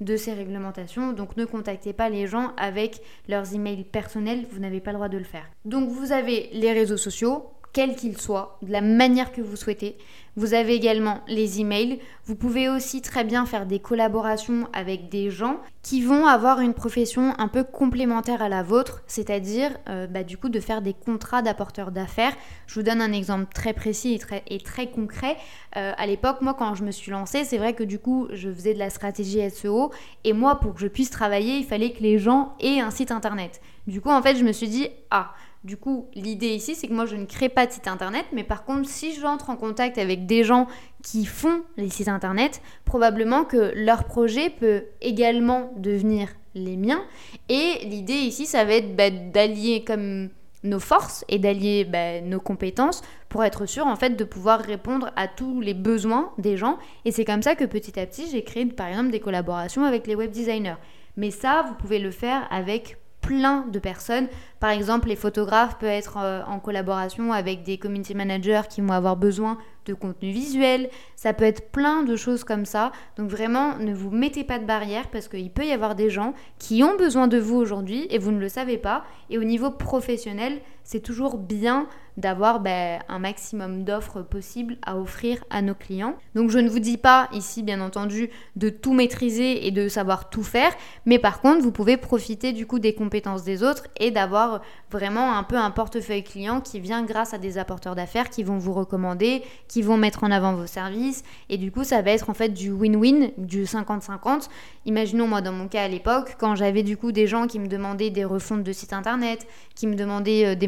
de 0.00 0.16
ces 0.16 0.32
réglementations. 0.32 1.12
Donc 1.12 1.36
ne 1.36 1.44
contactez 1.44 1.92
pas 1.92 2.08
les 2.08 2.26
gens 2.26 2.52
avec 2.56 3.00
leurs 3.28 3.54
emails 3.54 3.84
personnels, 3.84 4.46
vous 4.50 4.60
n'avez 4.60 4.80
pas 4.80 4.90
le 4.90 4.96
droit 4.96 5.08
de 5.08 5.18
le 5.18 5.24
faire. 5.24 5.46
Donc 5.64 5.88
vous 5.88 6.12
avez 6.12 6.50
les 6.52 6.72
réseaux 6.72 6.96
sociaux, 6.96 7.50
quels 7.76 7.94
qu'ils 7.94 8.16
soient, 8.16 8.58
de 8.62 8.72
la 8.72 8.80
manière 8.80 9.32
que 9.32 9.42
vous 9.42 9.54
souhaitez. 9.54 9.98
Vous 10.34 10.54
avez 10.54 10.74
également 10.74 11.20
les 11.28 11.60
emails. 11.60 11.98
Vous 12.24 12.34
pouvez 12.34 12.70
aussi 12.70 13.02
très 13.02 13.22
bien 13.22 13.44
faire 13.44 13.66
des 13.66 13.80
collaborations 13.80 14.66
avec 14.72 15.10
des 15.10 15.30
gens 15.30 15.60
qui 15.82 16.00
vont 16.02 16.26
avoir 16.26 16.60
une 16.60 16.72
profession 16.72 17.34
un 17.38 17.48
peu 17.48 17.64
complémentaire 17.64 18.40
à 18.40 18.48
la 18.48 18.62
vôtre, 18.62 19.02
c'est-à-dire 19.06 19.76
euh, 19.90 20.06
bah, 20.06 20.24
du 20.24 20.38
coup 20.38 20.48
de 20.48 20.58
faire 20.58 20.80
des 20.80 20.94
contrats 20.94 21.42
d'apporteurs 21.42 21.90
d'affaires. 21.90 22.34
Je 22.66 22.76
vous 22.76 22.82
donne 22.82 23.02
un 23.02 23.12
exemple 23.12 23.52
très 23.54 23.74
précis 23.74 24.14
et 24.14 24.18
très, 24.18 24.42
et 24.48 24.58
très 24.58 24.90
concret. 24.90 25.36
Euh, 25.76 25.92
à 25.98 26.06
l'époque, 26.06 26.40
moi 26.40 26.54
quand 26.54 26.74
je 26.74 26.82
me 26.82 26.90
suis 26.90 27.10
lancée, 27.10 27.44
c'est 27.44 27.58
vrai 27.58 27.74
que 27.74 27.84
du 27.84 27.98
coup 27.98 28.26
je 28.32 28.50
faisais 28.50 28.72
de 28.72 28.78
la 28.78 28.88
stratégie 28.88 29.50
SEO 29.50 29.92
et 30.24 30.32
moi 30.32 30.60
pour 30.60 30.74
que 30.74 30.80
je 30.80 30.88
puisse 30.88 31.10
travailler, 31.10 31.58
il 31.58 31.64
fallait 31.64 31.92
que 31.92 32.02
les 32.02 32.18
gens 32.18 32.54
aient 32.58 32.80
un 32.80 32.90
site 32.90 33.10
internet. 33.10 33.60
Du 33.86 34.00
coup 34.00 34.10
en 34.10 34.22
fait 34.22 34.36
je 34.36 34.44
me 34.44 34.52
suis 34.52 34.68
dit, 34.68 34.88
ah, 35.10 35.32
du 35.66 35.76
coup, 35.76 36.06
l'idée 36.14 36.54
ici, 36.54 36.76
c'est 36.76 36.86
que 36.86 36.92
moi, 36.92 37.06
je 37.06 37.16
ne 37.16 37.24
crée 37.24 37.48
pas 37.48 37.66
de 37.66 37.72
site 37.72 37.88
internet, 37.88 38.24
mais 38.32 38.44
par 38.44 38.64
contre, 38.64 38.88
si 38.88 39.12
j'entre 39.16 39.50
en 39.50 39.56
contact 39.56 39.98
avec 39.98 40.24
des 40.24 40.44
gens 40.44 40.68
qui 41.02 41.26
font 41.26 41.62
les 41.76 41.90
sites 41.90 42.06
internet, 42.06 42.62
probablement 42.84 43.44
que 43.44 43.72
leur 43.74 44.04
projet 44.04 44.48
peut 44.48 44.84
également 45.00 45.72
devenir 45.76 46.28
les 46.54 46.76
miens. 46.76 47.02
Et 47.48 47.80
l'idée 47.82 48.14
ici, 48.14 48.46
ça 48.46 48.64
va 48.64 48.74
être 48.74 48.94
bah, 48.94 49.10
d'allier 49.10 49.82
comme 49.84 50.28
nos 50.62 50.78
forces 50.78 51.24
et 51.28 51.40
d'allier 51.40 51.84
bah, 51.84 52.20
nos 52.20 52.40
compétences 52.40 53.02
pour 53.28 53.42
être 53.42 53.66
sûr 53.66 53.86
en 53.86 53.96
fait 53.96 54.10
de 54.10 54.24
pouvoir 54.24 54.60
répondre 54.60 55.10
à 55.16 55.28
tous 55.28 55.60
les 55.60 55.74
besoins 55.74 56.32
des 56.38 56.56
gens 56.56 56.78
et 57.04 57.12
c'est 57.12 57.24
comme 57.24 57.42
ça 57.42 57.54
que 57.54 57.64
petit 57.64 58.00
à 58.00 58.06
petit 58.06 58.28
j'ai 58.30 58.42
créé 58.42 58.66
par 58.66 58.88
exemple 58.88 59.10
des 59.10 59.20
collaborations 59.20 59.84
avec 59.84 60.08
les 60.08 60.16
web 60.16 60.32
designers 60.32 60.76
mais 61.16 61.30
ça 61.30 61.64
vous 61.68 61.74
pouvez 61.74 62.00
le 62.00 62.10
faire 62.10 62.48
avec 62.50 62.96
plein 63.26 63.66
de 63.72 63.78
personnes. 63.80 64.28
Par 64.60 64.70
exemple, 64.70 65.08
les 65.08 65.16
photographes 65.16 65.78
peuvent 65.78 65.90
être 65.90 66.18
euh, 66.18 66.42
en 66.46 66.60
collaboration 66.60 67.32
avec 67.32 67.64
des 67.64 67.76
community 67.76 68.14
managers 68.14 68.62
qui 68.70 68.80
vont 68.80 68.92
avoir 68.92 69.16
besoin 69.16 69.58
de 69.84 69.94
contenu 69.94 70.30
visuel. 70.30 70.88
Ça 71.16 71.32
peut 71.32 71.44
être 71.44 71.70
plein 71.70 72.04
de 72.04 72.14
choses 72.14 72.44
comme 72.44 72.64
ça. 72.64 72.92
Donc 73.16 73.28
vraiment, 73.28 73.76
ne 73.78 73.92
vous 73.92 74.10
mettez 74.10 74.44
pas 74.44 74.60
de 74.60 74.64
barrière 74.64 75.08
parce 75.10 75.26
qu'il 75.26 75.50
peut 75.50 75.66
y 75.66 75.72
avoir 75.72 75.96
des 75.96 76.08
gens 76.08 76.34
qui 76.58 76.84
ont 76.84 76.96
besoin 76.96 77.26
de 77.26 77.38
vous 77.38 77.56
aujourd'hui 77.56 78.06
et 78.10 78.18
vous 78.18 78.30
ne 78.30 78.38
le 78.38 78.48
savez 78.48 78.78
pas. 78.78 79.04
Et 79.28 79.38
au 79.38 79.44
niveau 79.44 79.70
professionnel, 79.70 80.60
c'est 80.86 81.00
toujours 81.00 81.36
bien 81.36 81.88
d'avoir 82.16 82.60
ben, 82.60 83.00
un 83.08 83.18
maximum 83.18 83.84
d'offres 83.84 84.22
possibles 84.22 84.78
à 84.82 84.96
offrir 84.98 85.44
à 85.50 85.60
nos 85.60 85.74
clients. 85.74 86.16
Donc 86.34 86.50
je 86.50 86.58
ne 86.58 86.68
vous 86.68 86.78
dis 86.78 86.96
pas 86.96 87.28
ici 87.32 87.62
bien 87.62 87.80
entendu 87.80 88.30
de 88.56 88.70
tout 88.70 88.94
maîtriser 88.94 89.66
et 89.66 89.70
de 89.70 89.88
savoir 89.88 90.30
tout 90.30 90.42
faire, 90.42 90.72
mais 91.04 91.18
par 91.18 91.40
contre 91.40 91.62
vous 91.62 91.72
pouvez 91.72 91.96
profiter 91.96 92.52
du 92.52 92.66
coup 92.66 92.78
des 92.78 92.94
compétences 92.94 93.44
des 93.44 93.62
autres 93.62 93.86
et 94.00 94.10
d'avoir 94.10 94.62
vraiment 94.90 95.36
un 95.36 95.42
peu 95.42 95.56
un 95.56 95.70
portefeuille 95.70 96.22
client 96.22 96.60
qui 96.60 96.80
vient 96.80 97.02
grâce 97.02 97.34
à 97.34 97.38
des 97.38 97.58
apporteurs 97.58 97.94
d'affaires 97.94 98.30
qui 98.30 98.42
vont 98.42 98.56
vous 98.56 98.72
recommander, 98.72 99.42
qui 99.68 99.82
vont 99.82 99.98
mettre 99.98 100.24
en 100.24 100.30
avant 100.30 100.54
vos 100.54 100.66
services 100.66 101.22
et 101.50 101.58
du 101.58 101.70
coup 101.70 101.84
ça 101.84 102.00
va 102.00 102.12
être 102.12 102.30
en 102.30 102.34
fait 102.34 102.48
du 102.48 102.70
win-win, 102.70 103.32
du 103.36 103.64
50-50. 103.64 104.48
Imaginons 104.86 105.26
moi 105.26 105.42
dans 105.42 105.52
mon 105.52 105.68
cas 105.68 105.82
à 105.82 105.88
l'époque 105.88 106.36
quand 106.38 106.54
j'avais 106.54 106.82
du 106.82 106.96
coup 106.96 107.12
des 107.12 107.26
gens 107.26 107.46
qui 107.46 107.58
me 107.58 107.66
demandaient 107.66 108.10
des 108.10 108.24
refontes 108.24 108.62
de 108.62 108.72
sites 108.72 108.94
internet, 108.94 109.46
qui 109.74 109.86
me 109.86 109.94
demandaient 109.94 110.46
euh, 110.46 110.54
des 110.54 110.66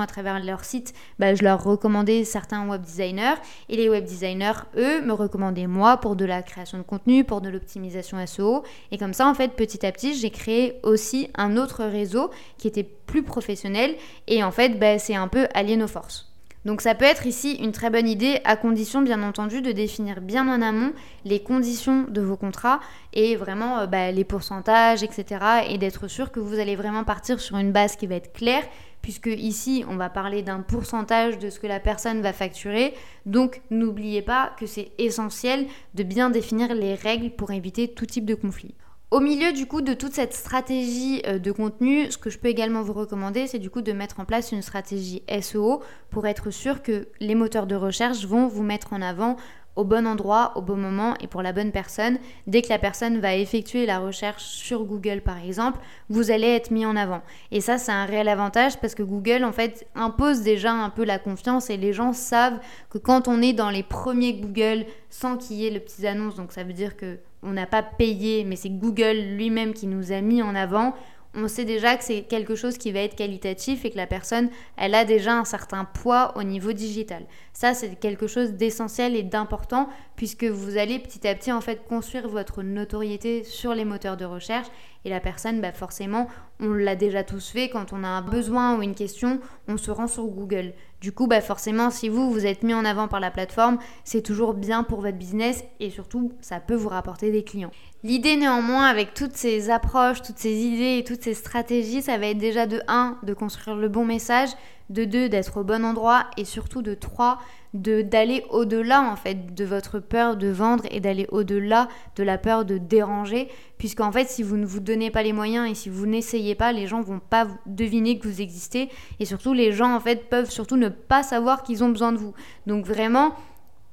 à 0.00 0.06
travers 0.06 0.42
leur 0.42 0.64
site, 0.64 0.94
bah, 1.18 1.34
je 1.34 1.42
leur 1.42 1.62
recommandais 1.62 2.24
certains 2.24 2.66
web 2.68 2.82
designers 2.82 3.34
et 3.68 3.76
les 3.76 3.88
web 3.88 4.04
designers 4.04 4.64
eux 4.76 5.02
me 5.02 5.12
recommandaient 5.12 5.66
moi 5.66 5.96
pour 5.96 6.16
de 6.16 6.24
la 6.24 6.42
création 6.42 6.78
de 6.78 6.82
contenu, 6.82 7.24
pour 7.24 7.40
de 7.40 7.48
l'optimisation 7.48 8.24
SEO 8.26 8.62
et 8.90 8.98
comme 8.98 9.14
ça 9.14 9.26
en 9.26 9.34
fait 9.34 9.48
petit 9.48 9.84
à 9.84 9.92
petit 9.92 10.14
j'ai 10.14 10.30
créé 10.30 10.80
aussi 10.82 11.28
un 11.36 11.56
autre 11.56 11.84
réseau 11.84 12.30
qui 12.58 12.68
était 12.68 12.82
plus 12.84 13.22
professionnel 13.22 13.94
et 14.26 14.42
en 14.42 14.50
fait 14.50 14.78
bah, 14.78 14.98
c'est 14.98 15.16
un 15.16 15.28
peu 15.28 15.46
allier 15.54 15.76
nos 15.76 15.88
forces. 15.88 16.32
Donc 16.64 16.80
ça 16.80 16.94
peut 16.94 17.04
être 17.04 17.26
ici 17.26 17.54
une 17.54 17.72
très 17.72 17.90
bonne 17.90 18.08
idée 18.08 18.40
à 18.44 18.56
condition 18.56 19.02
bien 19.02 19.22
entendu 19.22 19.62
de 19.62 19.72
définir 19.72 20.20
bien 20.20 20.48
en 20.48 20.62
amont 20.62 20.92
les 21.24 21.42
conditions 21.42 22.06
de 22.08 22.20
vos 22.20 22.36
contrats 22.36 22.78
et 23.12 23.34
vraiment 23.34 23.80
euh, 23.80 23.86
bah, 23.86 24.12
les 24.12 24.24
pourcentages, 24.24 25.02
etc. 25.02 25.40
Et 25.68 25.78
d'être 25.78 26.06
sûr 26.06 26.30
que 26.30 26.38
vous 26.38 26.60
allez 26.60 26.76
vraiment 26.76 27.02
partir 27.02 27.40
sur 27.40 27.56
une 27.56 27.72
base 27.72 27.96
qui 27.96 28.06
va 28.06 28.14
être 28.14 28.32
claire 28.32 28.62
puisque 29.02 29.26
ici 29.26 29.84
on 29.88 29.96
va 29.96 30.08
parler 30.08 30.42
d'un 30.42 30.60
pourcentage 30.60 31.38
de 31.38 31.50
ce 31.50 31.60
que 31.60 31.66
la 31.66 31.80
personne 31.80 32.22
va 32.22 32.32
facturer. 32.32 32.94
Donc 33.26 33.60
n'oubliez 33.70 34.22
pas 34.22 34.52
que 34.58 34.66
c'est 34.66 34.92
essentiel 34.98 35.66
de 35.94 36.02
bien 36.02 36.30
définir 36.30 36.74
les 36.74 36.94
règles 36.94 37.30
pour 37.30 37.50
éviter 37.50 37.88
tout 37.88 38.06
type 38.06 38.24
de 38.24 38.34
conflit. 38.34 38.74
Au 39.12 39.20
milieu 39.20 39.52
du 39.52 39.66
coup 39.66 39.82
de 39.82 39.92
toute 39.92 40.14
cette 40.14 40.32
stratégie 40.32 41.20
euh, 41.26 41.38
de 41.38 41.52
contenu, 41.52 42.10
ce 42.10 42.16
que 42.16 42.30
je 42.30 42.38
peux 42.38 42.48
également 42.48 42.80
vous 42.80 42.94
recommander, 42.94 43.46
c'est 43.46 43.58
du 43.58 43.68
coup 43.68 43.82
de 43.82 43.92
mettre 43.92 44.20
en 44.20 44.24
place 44.24 44.52
une 44.52 44.62
stratégie 44.62 45.22
SEO 45.42 45.82
pour 46.08 46.26
être 46.26 46.50
sûr 46.50 46.82
que 46.82 47.08
les 47.20 47.34
moteurs 47.34 47.66
de 47.66 47.74
recherche 47.74 48.24
vont 48.24 48.46
vous 48.46 48.62
mettre 48.62 48.94
en 48.94 49.02
avant 49.02 49.36
au 49.76 49.84
bon 49.84 50.06
endroit, 50.06 50.52
au 50.56 50.62
bon 50.62 50.76
moment 50.76 51.14
et 51.20 51.26
pour 51.26 51.42
la 51.42 51.52
bonne 51.52 51.72
personne. 51.72 52.18
Dès 52.46 52.62
que 52.62 52.68
la 52.68 52.78
personne 52.78 53.20
va 53.20 53.34
effectuer 53.34 53.86
la 53.86 53.98
recherche 53.98 54.42
sur 54.42 54.84
Google 54.84 55.20
par 55.20 55.38
exemple, 55.38 55.78
vous 56.08 56.30
allez 56.30 56.48
être 56.48 56.70
mis 56.70 56.84
en 56.84 56.96
avant. 56.96 57.22
Et 57.50 57.60
ça, 57.60 57.78
c'est 57.78 57.92
un 57.92 58.04
réel 58.04 58.28
avantage 58.28 58.78
parce 58.80 58.94
que 58.94 59.02
Google 59.02 59.44
en 59.44 59.52
fait 59.52 59.86
impose 59.94 60.42
déjà 60.42 60.72
un 60.72 60.90
peu 60.90 61.04
la 61.04 61.18
confiance 61.18 61.70
et 61.70 61.76
les 61.76 61.92
gens 61.92 62.12
savent 62.12 62.60
que 62.90 62.98
quand 62.98 63.28
on 63.28 63.40
est 63.40 63.52
dans 63.52 63.70
les 63.70 63.82
premiers 63.82 64.34
Google 64.34 64.84
sans 65.10 65.36
qu'il 65.36 65.56
y 65.56 65.66
ait 65.66 65.70
le 65.70 65.80
petit 65.80 66.06
annonce, 66.06 66.36
donc 66.36 66.52
ça 66.52 66.64
veut 66.64 66.72
dire 66.72 66.96
que 66.96 67.18
on 67.42 67.52
n'a 67.52 67.66
pas 67.66 67.82
payé, 67.82 68.44
mais 68.44 68.56
c'est 68.56 68.70
Google 68.70 69.16
lui-même 69.36 69.74
qui 69.74 69.88
nous 69.88 70.12
a 70.12 70.20
mis 70.20 70.42
en 70.42 70.54
avant, 70.54 70.94
on 71.34 71.48
sait 71.48 71.64
déjà 71.64 71.96
que 71.96 72.04
c'est 72.04 72.22
quelque 72.22 72.54
chose 72.54 72.76
qui 72.76 72.92
va 72.92 73.00
être 73.00 73.16
qualitatif 73.16 73.84
et 73.84 73.90
que 73.90 73.96
la 73.96 74.06
personne, 74.06 74.50
elle 74.76 74.94
a 74.94 75.04
déjà 75.04 75.34
un 75.34 75.44
certain 75.44 75.84
poids 75.84 76.32
au 76.36 76.42
niveau 76.42 76.72
digital. 76.72 77.24
Ça, 77.52 77.74
c'est 77.74 77.98
quelque 77.98 78.26
chose 78.26 78.52
d'essentiel 78.52 79.16
et 79.16 79.22
d'important 79.22 79.88
puisque 80.16 80.44
vous 80.44 80.76
allez 80.76 80.98
petit 80.98 81.26
à 81.26 81.34
petit 81.34 81.52
en 81.52 81.60
fait 81.60 81.86
construire 81.88 82.28
votre 82.28 82.62
notoriété 82.62 83.44
sur 83.44 83.74
les 83.74 83.84
moteurs 83.84 84.16
de 84.16 84.24
recherche 84.24 84.68
et 85.04 85.10
la 85.10 85.20
personne, 85.20 85.60
bah 85.60 85.72
forcément, 85.72 86.28
on 86.60 86.72
l'a 86.72 86.94
déjà 86.94 87.24
tous 87.24 87.50
fait 87.50 87.68
quand 87.68 87.92
on 87.92 88.04
a 88.04 88.08
un 88.08 88.22
besoin 88.22 88.76
ou 88.76 88.82
une 88.82 88.94
question, 88.94 89.40
on 89.68 89.76
se 89.76 89.90
rend 89.90 90.06
sur 90.06 90.26
Google. 90.26 90.74
Du 91.00 91.10
coup, 91.10 91.26
bah 91.26 91.40
forcément, 91.40 91.90
si 91.90 92.08
vous 92.08 92.30
vous 92.30 92.46
êtes 92.46 92.62
mis 92.62 92.74
en 92.74 92.84
avant 92.84 93.08
par 93.08 93.18
la 93.18 93.32
plateforme, 93.32 93.78
c'est 94.04 94.22
toujours 94.22 94.54
bien 94.54 94.84
pour 94.84 95.00
votre 95.00 95.16
business 95.16 95.64
et 95.80 95.90
surtout, 95.90 96.32
ça 96.40 96.60
peut 96.60 96.76
vous 96.76 96.88
rapporter 96.88 97.32
des 97.32 97.42
clients. 97.42 97.72
L'idée 98.04 98.36
néanmoins 98.36 98.84
avec 98.84 99.12
toutes 99.12 99.36
ces 99.36 99.70
approches, 99.70 100.22
toutes 100.22 100.38
ces 100.38 100.54
idées 100.54 100.98
et 100.98 101.04
toutes 101.04 101.22
ces 101.22 101.34
stratégies, 101.34 102.02
ça 102.02 102.18
va 102.18 102.28
être 102.28 102.38
déjà 102.38 102.66
de 102.66 102.80
1 102.86 103.18
de 103.24 103.34
construire 103.34 103.76
le 103.76 103.88
bon 103.88 104.04
message, 104.04 104.50
de 104.90 105.04
2 105.04 105.28
d'être 105.28 105.56
au 105.56 105.64
bon 105.64 105.84
endroit 105.84 106.26
et 106.36 106.44
surtout 106.44 106.82
de 106.82 106.94
3 106.94 107.38
de 107.74 108.02
d'aller 108.02 108.44
au-delà 108.50 109.02
en 109.02 109.16
fait 109.16 109.54
de 109.54 109.64
votre 109.64 109.98
peur 109.98 110.36
de 110.36 110.48
vendre 110.48 110.84
et 110.90 111.00
d'aller 111.00 111.26
au-delà 111.30 111.88
de 112.16 112.22
la 112.22 112.38
peur 112.38 112.64
de 112.64 112.78
déranger. 112.78 113.48
Puisqu'en 113.78 114.12
fait 114.12 114.28
si 114.28 114.42
vous 114.42 114.56
ne 114.56 114.66
vous 114.66 114.80
donnez 114.80 115.10
pas 115.10 115.22
les 115.22 115.32
moyens 115.32 115.70
et 115.70 115.74
si 115.74 115.88
vous 115.88 116.06
n'essayez 116.06 116.54
pas 116.54 116.72
les 116.72 116.86
gens 116.86 117.00
vont 117.00 117.20
pas 117.20 117.46
deviner 117.66 118.18
que 118.18 118.28
vous 118.28 118.40
existez. 118.40 118.90
Et 119.20 119.24
surtout 119.24 119.52
les 119.52 119.72
gens 119.72 119.94
en 119.94 120.00
fait 120.00 120.28
peuvent 120.28 120.50
surtout 120.50 120.76
ne 120.76 120.88
pas 120.88 121.22
savoir 121.22 121.62
qu'ils 121.62 121.82
ont 121.82 121.88
besoin 121.88 122.12
de 122.12 122.18
vous. 122.18 122.34
Donc 122.66 122.84
vraiment 122.84 123.34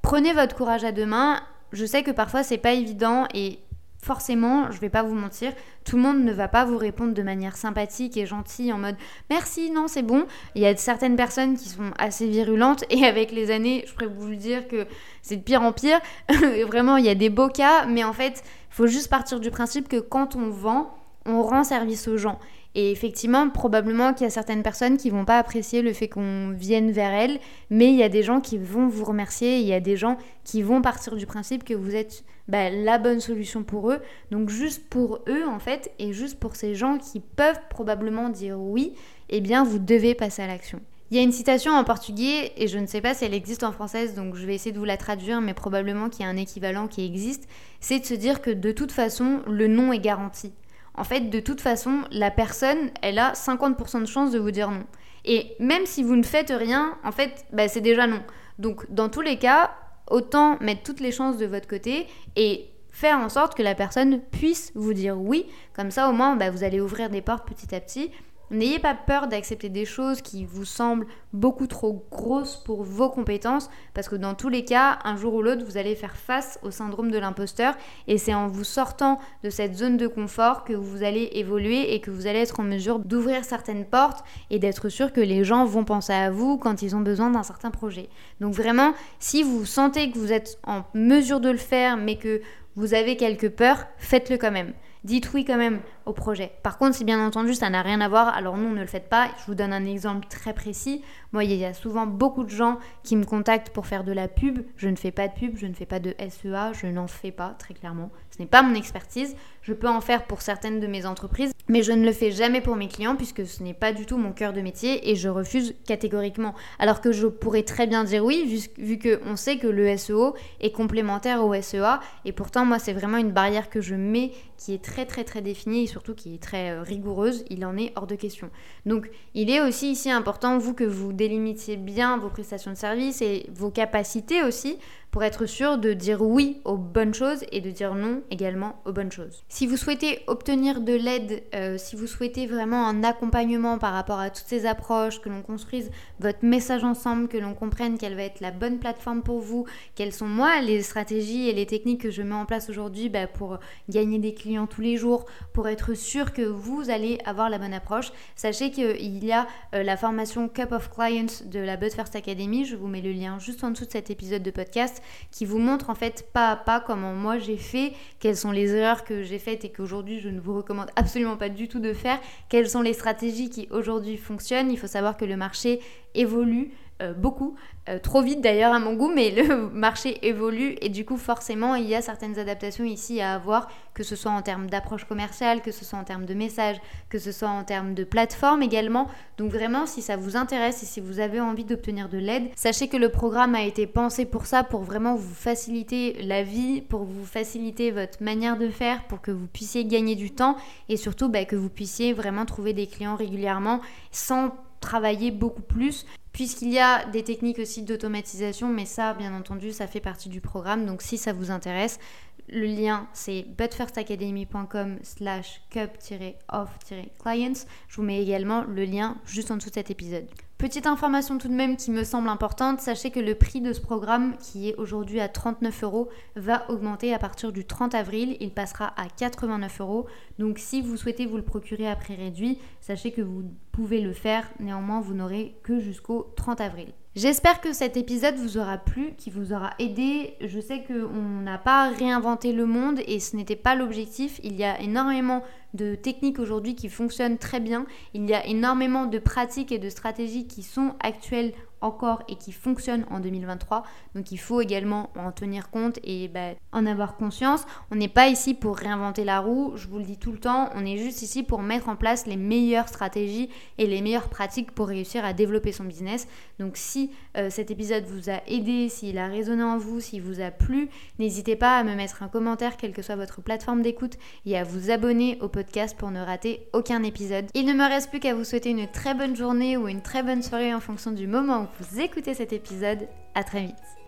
prenez 0.02 0.34
votre 0.34 0.56
courage 0.56 0.84
à 0.84 0.92
deux 0.92 1.06
mains. 1.06 1.42
Je 1.72 1.86
sais 1.86 2.04
que 2.04 2.12
parfois 2.12 2.44
c'est 2.44 2.58
pas 2.58 2.74
évident 2.74 3.28
et 3.34 3.60
forcément, 4.02 4.72
je 4.72 4.80
vais 4.80 4.90
pas 4.90 5.04
vous 5.04 5.16
mentir, 5.16 5.52
tout 5.84 5.98
le 5.98 6.02
monde 6.02 6.24
ne 6.24 6.32
va 6.32 6.48
pas 6.48 6.66
vous 6.66 6.78
répondre 6.78 7.14
de 7.14 7.22
manière 7.22 7.58
sympathique 7.58 8.16
et 8.18 8.26
gentille 8.26 8.72
en 8.72 8.78
mode 8.78 8.96
merci, 9.30 9.72
non, 9.72 9.88
c'est 9.88 10.04
bon. 10.04 10.26
Il 10.56 10.62
y 10.62 10.66
a 10.66 10.76
certaines 10.76 11.16
personnes 11.16 11.58
qui 11.58 11.70
sont 11.70 11.92
assez 11.98 12.28
virulentes 12.28 12.86
et 12.90 13.06
avec 13.06 13.32
les 13.32 13.52
années, 13.52 13.84
je 13.88 13.94
pourrais 13.94 14.08
vous 14.08 14.36
dire 14.36 14.68
que 14.68 14.88
c'est 15.22 15.38
de 15.38 15.42
pire 15.42 15.62
en 15.62 15.74
pire. 15.74 16.00
Vraiment, 16.68 16.98
il 16.98 17.06
y 17.06 17.10
a 17.10 17.16
des 17.16 17.30
beaux 17.30 17.50
cas, 17.50 17.86
mais 17.86 18.04
en 18.04 18.14
fait, 18.14 18.44
il 18.72 18.76
faut 18.76 18.88
juste 18.88 19.10
partir 19.10 19.40
du 19.40 19.52
principe 19.52 19.88
que 19.88 20.00
quand 20.00 20.36
on 20.36 20.50
vend, 20.50 20.96
on 21.26 21.44
rend 21.44 21.64
service 21.64 22.08
aux 22.08 22.18
gens. 22.18 22.40
Et 22.76 22.92
effectivement, 22.92 23.50
probablement 23.50 24.14
qu'il 24.14 24.26
y 24.26 24.28
a 24.28 24.32
certaines 24.32 24.62
personnes 24.62 24.98
qui 24.98 25.10
vont 25.10 25.26
pas 25.26 25.40
apprécier 25.40 25.82
le 25.82 25.92
fait 25.92 26.08
qu'on 26.08 26.52
vienne 26.52 26.92
vers 26.92 27.12
elles, 27.12 27.40
mais 27.72 27.88
il 27.88 27.96
y 27.96 28.04
a 28.04 28.10
des 28.10 28.22
gens 28.22 28.42
qui 28.42 28.60
vont 28.60 28.88
vous 28.88 29.06
remercier, 29.06 29.58
il 29.58 29.66
y 29.66 29.74
a 29.74 29.80
des 29.80 29.98
gens 29.98 30.18
qui 30.44 30.62
vont 30.62 30.82
partir 30.82 31.16
du 31.16 31.26
principe 31.26 31.64
que 31.64 31.74
vous 31.74 31.96
êtes 31.96 32.24
bah, 32.50 32.70
la 32.70 32.98
bonne 32.98 33.22
solution 33.22 33.64
pour 33.64 33.92
eux. 33.92 34.00
Donc 34.32 34.50
juste 34.50 34.84
pour 34.90 35.22
eux 35.28 35.46
en 35.48 35.60
fait, 35.60 35.92
et 36.00 36.12
juste 36.12 36.40
pour 36.40 36.56
ces 36.56 36.76
gens 36.76 36.98
qui 36.98 37.22
peuvent 37.22 37.62
probablement 37.70 38.30
dire 38.30 38.60
oui, 38.60 38.94
eh 39.30 39.40
bien 39.40 39.64
vous 39.64 39.80
devez 39.80 40.16
passer 40.16 40.42
à 40.42 40.48
l'action. 40.48 40.82
Il 41.12 41.18
y 41.18 41.20
a 41.20 41.24
une 41.24 41.32
citation 41.32 41.72
en 41.72 41.84
portugais, 41.84 42.52
et 42.56 42.68
je 42.68 42.78
ne 42.78 42.86
sais 42.86 43.02
pas 43.02 43.16
si 43.16 43.26
elle 43.26 43.34
existe 43.34 43.64
en 43.64 43.72
française, 43.72 44.14
donc 44.14 44.36
je 44.36 44.46
vais 44.46 44.54
essayer 44.54 44.72
de 44.72 44.78
vous 44.78 44.86
la 44.86 44.98
traduire, 44.98 45.42
mais 45.42 45.56
probablement 45.56 46.08
qu'il 46.10 46.22
y 46.22 46.26
a 46.26 46.30
un 46.30 46.38
équivalent 46.38 46.88
qui 46.88 47.04
existe, 47.04 47.50
c'est 47.80 48.00
de 48.00 48.06
se 48.06 48.14
dire 48.14 48.42
que 48.42 48.52
de 48.52 48.72
toute 48.72 48.92
façon, 48.92 49.42
le 49.48 49.66
nom 49.66 49.92
est 49.92 50.00
garanti 50.00 50.52
en 51.00 51.06
fait, 51.06 51.30
de 51.30 51.40
toute 51.40 51.62
façon, 51.62 52.02
la 52.12 52.30
personne, 52.30 52.92
elle 53.02 53.20
a 53.20 53.32
50% 53.32 54.02
de 54.02 54.06
chance 54.06 54.32
de 54.32 54.40
vous 54.40 54.52
dire 54.52 54.70
non. 54.70 54.84
Et 55.24 55.56
même 55.60 55.86
si 55.86 56.04
vous 56.04 56.18
ne 56.18 56.24
faites 56.24 56.52
rien, 56.52 56.98
en 57.06 57.14
fait, 57.14 57.46
bah, 57.54 57.70
c'est 57.70 57.80
déjà 57.80 58.06
non. 58.06 58.22
Donc, 58.58 58.86
dans 58.92 59.08
tous 59.08 59.22
les 59.22 59.38
cas, 59.38 59.72
autant 60.10 60.58
mettre 60.62 60.84
toutes 60.84 61.00
les 61.00 61.12
chances 61.12 61.38
de 61.38 61.46
votre 61.46 61.68
côté 61.68 62.08
et 62.36 62.70
faire 62.92 63.18
en 63.18 63.30
sorte 63.30 63.56
que 63.56 63.64
la 63.64 63.76
personne 63.76 64.20
puisse 64.20 64.72
vous 64.76 64.94
dire 64.94 65.20
oui. 65.20 65.46
Comme 65.76 65.92
ça, 65.92 66.10
au 66.10 66.12
moins, 66.12 66.36
bah, 66.36 66.50
vous 66.50 66.64
allez 66.64 66.82
ouvrir 66.82 67.10
des 67.10 67.22
portes 67.22 67.48
petit 67.48 67.74
à 67.74 67.80
petit 67.80 68.12
N'ayez 68.52 68.80
pas 68.80 68.96
peur 68.96 69.28
d'accepter 69.28 69.70
des 69.70 69.86
choses 69.86 70.22
qui 70.22 70.44
vous 70.44 70.66
semblent 70.66 71.06
beaucoup 71.34 71.68
trop 71.68 72.06
grosses 72.10 72.58
pour 72.58 72.84
vos 72.84 73.10
compétences, 73.10 73.70
parce 73.94 74.10
que 74.10 74.16
dans 74.16 74.34
tous 74.34 74.50
les 74.50 74.66
cas, 74.66 74.98
un 75.04 75.16
jour 75.16 75.36
ou 75.36 75.42
l'autre, 75.44 75.64
vous 75.64 75.78
allez 75.78 75.96
faire 75.96 76.16
face 76.16 76.58
au 76.64 76.72
syndrome 76.72 77.12
de 77.12 77.20
l'imposteur, 77.20 77.76
et 78.08 78.18
c'est 78.18 78.34
en 78.34 78.48
vous 78.48 78.64
sortant 78.64 79.20
de 79.44 79.52
cette 79.52 79.76
zone 79.76 79.98
de 79.98 80.08
confort 80.08 80.64
que 80.64 80.74
vous 80.74 81.04
allez 81.04 81.30
évoluer 81.34 81.94
et 81.94 82.02
que 82.02 82.10
vous 82.10 82.26
allez 82.26 82.40
être 82.40 82.60
en 82.60 82.64
mesure 82.64 82.98
d'ouvrir 82.98 83.46
certaines 83.46 83.86
portes 83.86 84.24
et 84.50 84.58
d'être 84.58 84.90
sûr 84.90 85.14
que 85.14 85.22
les 85.22 85.44
gens 85.44 85.66
vont 85.66 85.84
penser 85.84 86.14
à 86.14 86.32
vous 86.32 86.58
quand 86.58 86.82
ils 86.82 86.96
ont 86.96 87.02
besoin 87.02 87.30
d'un 87.30 87.44
certain 87.44 87.70
projet. 87.70 88.10
Donc 88.40 88.54
vraiment, 88.54 88.94
si 89.20 89.44
vous 89.44 89.66
sentez 89.66 90.12
que 90.12 90.18
vous 90.18 90.34
êtes 90.34 90.60
en 90.66 90.84
mesure 90.96 91.40
de 91.40 91.50
le 91.50 91.58
faire, 91.58 91.98
mais 91.98 92.16
que 92.16 92.42
vous 92.76 92.96
avez 92.96 93.16
quelques 93.16 93.50
peurs, 93.50 93.86
faites-le 93.98 94.38
quand 94.38 94.52
même 94.52 94.74
dites 95.04 95.32
oui 95.34 95.46
quand 95.46 95.58
même 95.58 95.80
au 96.06 96.14
projet. 96.14 96.52
Par 96.64 96.78
contre, 96.78 96.96
si 96.96 97.06
bien 97.06 97.26
entendu 97.26 97.54
ça 97.54 97.70
n'a 97.70 97.82
rien 97.82 98.02
à 98.02 98.10
voir, 98.10 98.30
alors 98.30 98.58
non, 98.58 98.72
ne 98.72 98.82
le 98.82 98.88
faites 98.88 99.10
pas. 99.10 99.30
Je 99.40 99.46
vous 99.46 99.56
donne 99.56 99.74
un 99.74 99.86
exemple 99.86 100.28
très 100.28 100.54
précis. 100.54 101.04
Moi, 101.32 101.44
il 101.44 101.54
y 101.54 101.66
a 101.66 101.74
souvent 101.74 102.08
beaucoup 102.08 102.44
de 102.44 102.50
gens 102.50 102.80
qui 103.04 103.16
me 103.16 103.26
contactent 103.26 103.70
pour 103.70 103.88
faire 103.88 104.04
de 104.04 104.12
la 104.12 104.28
pub. 104.28 104.60
Je 104.76 104.90
ne 104.90 104.96
fais 104.96 105.12
pas 105.12 105.28
de 105.28 105.34
pub, 105.34 105.58
je 105.58 105.68
ne 105.68 105.74
fais 105.74 105.86
pas 105.86 106.00
de 106.00 106.16
SEA, 106.20 106.74
je 106.74 106.88
n'en 106.88 107.08
fais 107.08 107.32
pas 107.32 107.56
très 107.60 107.74
clairement. 107.74 108.12
Ce 108.32 108.42
n'est 108.42 108.48
pas 108.48 108.62
mon 108.62 108.76
expertise. 108.76 109.36
Je 109.70 109.76
peux 109.76 109.88
en 109.88 110.02
faire 110.02 110.24
pour 110.24 110.42
certaines 110.42 110.80
de 110.80 110.88
mes 110.88 111.06
entreprises, 111.06 111.52
mais 111.68 111.84
je 111.84 111.92
ne 111.92 112.04
le 112.04 112.12
fais 112.12 112.32
jamais 112.32 112.60
pour 112.60 112.76
mes 112.76 112.88
clients 112.88 113.16
puisque 113.16 113.46
ce 113.46 113.62
n'est 113.62 113.76
pas 113.76 113.94
du 113.94 114.08
tout 114.08 114.18
mon 114.18 114.32
cœur 114.32 114.52
de 114.52 114.62
métier 114.62 115.12
et 115.12 115.16
je 115.16 115.30
refuse 115.30 115.76
catégoriquement. 115.86 116.56
Alors 116.80 117.02
que 117.02 117.12
je 117.12 117.28
pourrais 117.28 117.62
très 117.62 117.86
bien 117.86 118.04
dire 118.04 118.26
oui 118.26 118.68
vu, 118.80 118.98
que 118.98 119.22
on 119.28 119.36
sait 119.36 119.58
que 119.58 119.68
le 119.68 119.96
SEO 119.96 120.34
est 120.60 120.72
complémentaire 120.72 121.46
au 121.46 121.54
SEA 121.62 122.00
et 122.26 122.32
pourtant 122.32 122.66
moi 122.66 122.80
c'est 122.80 122.94
vraiment 122.94 123.18
une 123.18 123.30
barrière 123.30 123.70
que 123.70 123.80
je 123.80 123.94
mets 123.94 124.32
qui 124.58 124.74
est 124.74 124.84
très 124.84 125.06
très 125.06 125.24
très 125.24 125.44
définie 125.44 125.84
et 125.84 125.88
surtout 125.88 126.16
qui 126.16 126.34
est 126.34 126.42
très 126.42 126.72
euh, 126.72 126.82
rigoureuse, 126.82 127.46
il 127.52 127.64
en 127.64 127.78
est 127.78 127.94
hors 127.96 128.08
de 128.08 128.16
question. 128.16 128.50
Donc 128.88 129.08
il 129.36 129.52
est 129.52 129.62
aussi 129.62 129.92
ici 129.92 130.10
important, 130.10 130.58
vous, 130.58 130.74
que 130.74 130.84
vous 130.84 131.14
délimitiez 131.14 131.78
bien 131.78 132.18
vos 132.18 132.30
prestations 132.30 132.72
de 132.72 132.78
service 132.78 133.22
et 133.22 133.46
vos 133.54 133.70
capacités 133.70 134.42
aussi 134.42 134.80
pour 135.12 135.24
être 135.24 135.46
sûr 135.46 135.78
de 135.78 135.94
dire 135.94 136.22
oui 136.22 136.62
aux 136.66 136.78
bonnes 136.78 137.14
choses 137.14 137.44
et 137.52 137.62
de 137.62 137.72
dire 137.72 137.96
non 137.96 138.22
également 138.30 138.82
aux 138.86 138.92
bonnes 138.92 139.12
choses. 139.12 139.44
Si 139.50 139.66
vous 139.66 139.78
souhaitez 139.78 140.22
obtenir 140.28 140.82
de 140.82 140.94
l'aide, 140.94 141.44
euh, 141.56 141.78
si 141.78 141.96
vous 141.96 142.08
souhaitez 142.08 142.48
vraiment 142.48 142.88
un 142.88 143.04
accompagnement 143.04 143.78
par 143.78 143.94
rapport 143.94 144.20
à 144.20 144.30
toutes 144.30 144.48
ces 144.48 144.66
approches, 144.66 145.20
que 145.20 145.30
l'on 145.30 145.42
construise 145.42 145.90
votre 146.20 146.44
message 146.44 146.84
ensemble, 146.84 147.28
que 147.28 147.38
l'on 147.38 147.54
comprenne 147.54 147.98
quelle 147.98 148.16
va 148.16 148.24
être 148.24 148.40
la 148.40 148.52
bonne 148.52 148.80
plateforme 148.80 149.24
pour 149.24 149.40
vous, 149.40 149.66
quelles 149.96 150.14
sont 150.14 150.28
moi 150.28 150.62
les 150.62 150.82
stratégies 150.82 151.50
et 151.50 151.54
les 151.54 151.66
techniques 151.66 152.02
que 152.02 152.12
je 152.12 152.22
mets 152.22 152.36
en 152.36 152.46
place 152.46 152.70
aujourd'hui 152.70 153.10
bah, 153.10 153.28
pour 153.28 153.60
gagner 153.90 154.20
des 154.20 154.34
clients 154.34 154.68
tous 154.68 154.82
les 154.82 154.98
jours, 154.98 155.26
pour 155.54 155.68
être 155.68 155.94
sûr 155.96 156.34
que 156.34 156.42
vous 156.42 156.90
allez 156.90 157.18
avoir 157.26 157.50
la 157.50 157.58
bonne 157.58 157.74
approche, 157.74 158.12
sachez 158.36 158.72
qu'il 158.72 159.24
y 159.24 159.32
a 159.32 159.48
euh, 159.74 159.84
la 159.84 159.98
formation 159.98 160.48
Cup 160.48 160.72
of 160.72 160.90
Clients 160.90 161.44
de 161.46 161.60
la 161.60 161.78
But 161.78 161.94
First 161.94 162.16
Academy, 162.16 162.66
je 162.66 162.76
vous 162.76 162.88
mets 162.88 163.02
le 163.02 163.12
lien 163.12 163.40
juste 163.40 163.64
en 163.64 163.72
dessous 163.72 163.86
de 163.86 163.92
cet 163.92 164.10
épisode 164.10 164.44
de 164.44 164.52
podcast 164.52 164.99
qui 165.32 165.46
vous 165.46 165.60
montre 165.60 165.90
en 165.90 165.96
fait 165.96 166.28
pas 166.34 166.52
à 166.52 166.56
pas 166.56 166.80
comment 166.80 167.14
moi 167.14 167.38
j'ai 167.38 167.58
fait, 167.58 167.94
quelles 168.20 168.38
sont 168.38 168.52
les 168.52 168.74
erreurs 168.74 169.04
que 169.04 169.24
j'ai 169.24 169.40
faites 169.40 169.66
et 169.66 169.72
qu'aujourd'hui 169.72 170.20
je 170.20 170.30
ne 170.30 170.40
vous 170.40 170.56
recommande 170.56 170.90
absolument 170.96 171.38
pas 171.38 171.50
du 171.50 171.68
tout 171.68 171.80
de 171.80 171.94
faire, 171.94 172.20
quelles 172.50 172.70
sont 172.70 172.82
les 172.82 172.94
stratégies 172.94 173.50
qui 173.50 173.68
aujourd'hui 173.72 174.18
fonctionnent. 174.18 174.72
Il 174.72 174.78
faut 174.78 174.88
savoir 174.88 175.18
que 175.18 175.26
le 175.26 175.38
marché 175.38 175.80
évolue 176.16 176.72
euh, 177.02 177.14
beaucoup, 177.14 177.56
euh, 177.88 177.98
trop 177.98 178.22
vite 178.22 178.42
d'ailleurs 178.42 178.74
à 178.74 178.80
mon 178.80 178.94
goût, 178.94 179.10
mais 179.14 179.32
le 179.32 179.70
marché 179.74 180.28
évolue 180.28 180.76
et 180.82 180.90
du 180.90 181.06
coup 181.06 181.16
forcément 181.16 181.76
il 181.76 181.86
y 181.86 181.96
a 181.96 182.02
certaines 182.02 182.38
adaptations 182.38 182.84
ici 182.84 183.22
à 183.22 183.36
avoir, 183.36 183.70
que 183.94 184.04
ce 184.04 184.18
soit 184.18 184.32
en 184.32 184.42
termes 184.42 184.70
d'approche 184.70 185.06
commerciale, 185.06 185.62
que 185.62 185.72
ce 185.72 185.86
soit 185.86 185.98
en 185.98 186.04
termes 186.04 186.26
de 186.26 186.34
messages, 186.34 186.76
que 187.08 187.18
ce 187.18 187.32
soit 187.32 187.48
en 187.48 187.64
termes 187.64 187.94
de 187.94 188.04
plateforme 188.04 188.64
également. 188.64 189.08
Donc 189.38 189.52
vraiment 189.52 189.86
si 189.86 190.02
ça 190.02 190.18
vous 190.18 190.36
intéresse 190.36 190.84
et 190.84 190.86
si 190.86 191.00
vous 191.00 191.22
avez 191.22 191.40
envie 191.40 191.64
d'obtenir 191.64 192.10
de 192.10 192.18
l'aide, 192.18 192.50
sachez 192.56 192.90
que 192.90 192.98
le 192.98 193.10
programme 193.10 193.56
a 193.56 193.64
été 193.64 193.88
pensé 193.88 194.26
pour 194.26 194.46
ça, 194.46 194.64
pour 194.64 194.82
vraiment 194.82 195.16
vous 195.16 195.34
faciliter 195.34 196.22
la 196.24 196.44
vie, 196.44 196.82
pour 196.82 197.06
vous 197.06 197.26
faciliter 197.26 197.92
votre 197.92 198.22
manière 198.22 198.58
de 198.58 198.68
faire, 198.68 199.06
pour 199.06 199.22
que 199.22 199.32
vous 199.32 199.48
puissiez 199.48 199.86
gagner 199.86 200.16
du 200.16 200.32
temps 200.32 200.58
et 200.90 200.98
surtout 200.98 201.30
bah, 201.30 201.46
que 201.46 201.56
vous 201.56 201.70
puissiez 201.70 202.12
vraiment 202.12 202.46
trouver 202.46 202.74
des 202.74 202.88
clients 202.88 203.16
régulièrement 203.16 203.80
sans 204.12 204.52
travailler 204.80 205.32
beaucoup 205.32 205.62
plus 205.62 206.06
puisqu'il 206.32 206.72
y 206.72 206.80
a 206.80 207.06
des 207.06 207.24
techniques 207.24 207.60
aussi 207.60 207.82
d'automatisation, 207.84 208.70
mais 208.70 208.86
ça, 208.86 209.14
bien 209.14 209.34
entendu, 209.36 209.72
ça 209.72 209.88
fait 209.88 210.00
partie 210.00 210.30
du 210.30 210.42
programme. 210.42 210.86
Donc 210.86 211.02
si 211.02 211.18
ça 211.18 211.34
vous 211.34 211.52
intéresse, 211.52 212.00
le 212.48 212.66
lien 212.66 213.08
c'est 213.14 213.44
butfirstacademy.com 213.58 215.00
slash 215.04 215.62
cup-off-clients. 215.70 217.54
Je 217.88 217.96
vous 217.96 218.04
mets 218.04 218.22
également 218.22 218.64
le 218.64 218.86
lien 218.86 219.18
juste 219.26 219.52
en 219.52 219.58
dessous 219.58 219.70
de 219.70 219.76
cet 219.76 219.92
épisode. 219.92 220.28
Petite 220.60 220.88
information 220.88 221.38
tout 221.38 221.48
de 221.48 221.54
même 221.54 221.78
qui 221.78 221.90
me 221.90 222.04
semble 222.04 222.28
importante, 222.28 222.82
sachez 222.82 223.12
que 223.12 223.22
le 223.22 223.34
prix 223.34 223.62
de 223.62 223.72
ce 223.72 223.80
programme, 223.80 224.36
qui 224.36 224.68
est 224.68 224.76
aujourd'hui 224.76 225.22
à 225.22 225.30
39 225.30 225.84
euros, 225.86 226.10
va 226.36 226.70
augmenter 226.70 227.14
à 227.14 227.18
partir 227.18 227.54
du 227.54 227.64
30 227.64 227.96
avril. 227.96 228.36
Il 228.42 228.52
passera 228.52 228.94
à 228.98 229.08
89 229.08 229.80
euros. 229.80 230.08
Donc 230.38 230.60
si 230.60 230.82
vous 230.82 230.98
souhaitez 230.98 231.28
vous 231.28 231.38
le 231.38 231.44
procurer 231.44 231.88
à 231.88 231.96
prix 231.96 232.18
réduit, 232.18 232.60
sachez 232.82 233.14
que 233.14 233.22
vous 233.22 233.46
pouvez 233.72 234.02
le 234.02 234.12
faire. 234.12 234.52
Néanmoins, 234.60 235.00
vous 235.00 235.14
n'aurez 235.14 235.56
que 235.64 235.80
jusqu'au 235.80 236.34
30 236.36 236.60
avril. 236.60 236.90
J'espère 237.16 237.60
que 237.60 237.74
cet 237.74 237.98
épisode 237.98 238.36
vous 238.36 238.60
aura 238.60 238.78
plu, 238.78 239.14
qui 239.18 239.32
vous 239.32 239.52
aura 239.52 239.72
aidé. 239.80 240.36
Je 240.42 240.60
sais 240.60 240.84
qu'on 240.84 241.42
n'a 241.42 241.58
pas 241.58 241.90
réinventé 241.90 242.54
le 242.54 242.68
monde 242.68 243.00
et 243.08 243.20
ce 243.20 243.36
n'était 243.36 243.56
pas 243.56 243.74
l'objectif. 243.74 244.40
Il 244.44 244.56
y 244.56 244.64
a 244.64 244.80
énormément 244.80 245.44
de 245.74 245.96
techniques 245.96 246.38
aujourd'hui 246.38 246.76
qui 246.76 246.88
fonctionnent 246.88 247.40
très 247.40 247.60
bien. 247.60 247.88
Il 248.14 248.30
y 248.30 248.36
a 248.36 248.46
énormément 248.46 249.08
de 249.08 249.18
pratiques 249.18 249.72
et 249.72 249.80
de 249.80 249.90
stratégies 249.90 250.46
qui 250.46 250.62
sont 250.62 250.94
actuelles 251.00 251.54
encore 251.82 252.24
et 252.28 252.36
qui 252.36 252.52
fonctionnent 252.52 253.06
en 253.10 253.20
2023. 253.20 253.84
Donc 254.16 254.32
il 254.32 254.38
faut 254.38 254.62
également 254.62 255.10
en 255.18 255.32
tenir 255.32 255.70
compte 255.70 256.00
et 256.04 256.28
bah, 256.28 256.52
en 256.72 256.86
avoir 256.86 257.16
conscience. 257.16 257.66
On 257.92 257.96
n'est 257.96 258.08
pas 258.08 258.28
ici 258.28 258.54
pour 258.54 258.78
réinventer 258.78 259.24
la 259.24 259.40
roue, 259.40 259.74
je 259.76 259.88
vous 259.88 260.00
le 260.00 260.04
dis 260.04 260.18
tout 260.18 260.32
le 260.32 260.40
temps, 260.40 260.70
on 260.76 260.86
est 260.86 260.98
juste 260.98 261.22
ici 261.22 261.44
pour 261.44 261.62
mettre 261.62 261.90
en 261.90 261.96
place 261.96 262.26
les 262.26 262.38
meilleures 262.38 262.88
stratégies 262.88 263.50
et 263.78 263.88
les 263.88 264.02
meilleures 264.02 264.30
pratiques 264.30 264.72
pour 264.72 264.88
réussir 264.88 265.26
à 265.26 265.34
développer 265.34 265.72
son 265.72 265.84
business. 265.84 266.28
Donc 266.60 266.74
si 266.76 267.12
euh, 267.38 267.50
cet 267.50 267.72
épisode 267.72 268.06
vous 268.06 268.30
a 268.30 268.42
aidé, 268.48 268.90
s'il 268.90 269.18
a 269.18 269.28
résonné 269.28 269.64
en 269.64 269.78
vous, 269.78 270.00
s'il 270.00 270.22
vous 270.22 270.42
a 270.42 270.52
plu, 270.52 270.90
n'hésitez 271.18 271.56
pas 271.56 271.78
à 271.78 271.84
me 271.84 271.96
mettre 271.96 272.24
un 272.24 272.28
commentaire, 272.28 272.78
quelle 272.78 272.94
que 272.94 273.02
soit 273.02 273.16
votre 273.16 273.42
plateforme 273.42 273.82
d'écoute, 273.82 274.18
et 274.46 274.58
à 274.58 274.64
vous 274.64 274.92
abonner 274.92 275.38
au 275.42 275.48
podcast 275.48 275.98
pour 275.98 276.12
ne 276.12 276.22
rater 276.22 276.68
aucun 276.74 277.04
épisode. 277.04 277.46
Il 277.54 277.66
ne 277.66 277.74
me 277.74 277.88
reste 277.88 278.10
plus 278.10 278.20
qu'à 278.20 278.34
vous 278.34 278.44
souhaiter 278.44 278.72
une 278.72 278.88
très 278.88 279.14
bonne 279.14 279.36
journée 279.36 279.78
ou 279.78 279.88
une 279.88 280.02
très 280.02 280.24
bonne 280.24 280.44
soirée 280.44 280.74
en 280.74 280.80
fonction 280.80 281.12
du 281.12 281.28
moment 281.28 281.64
où 281.64 281.68
vous 281.80 282.00
écoutez 282.00 282.34
cet 282.34 282.54
épisode. 282.54 283.08
À 283.36 283.44
très 283.44 283.62
vite. 283.62 283.99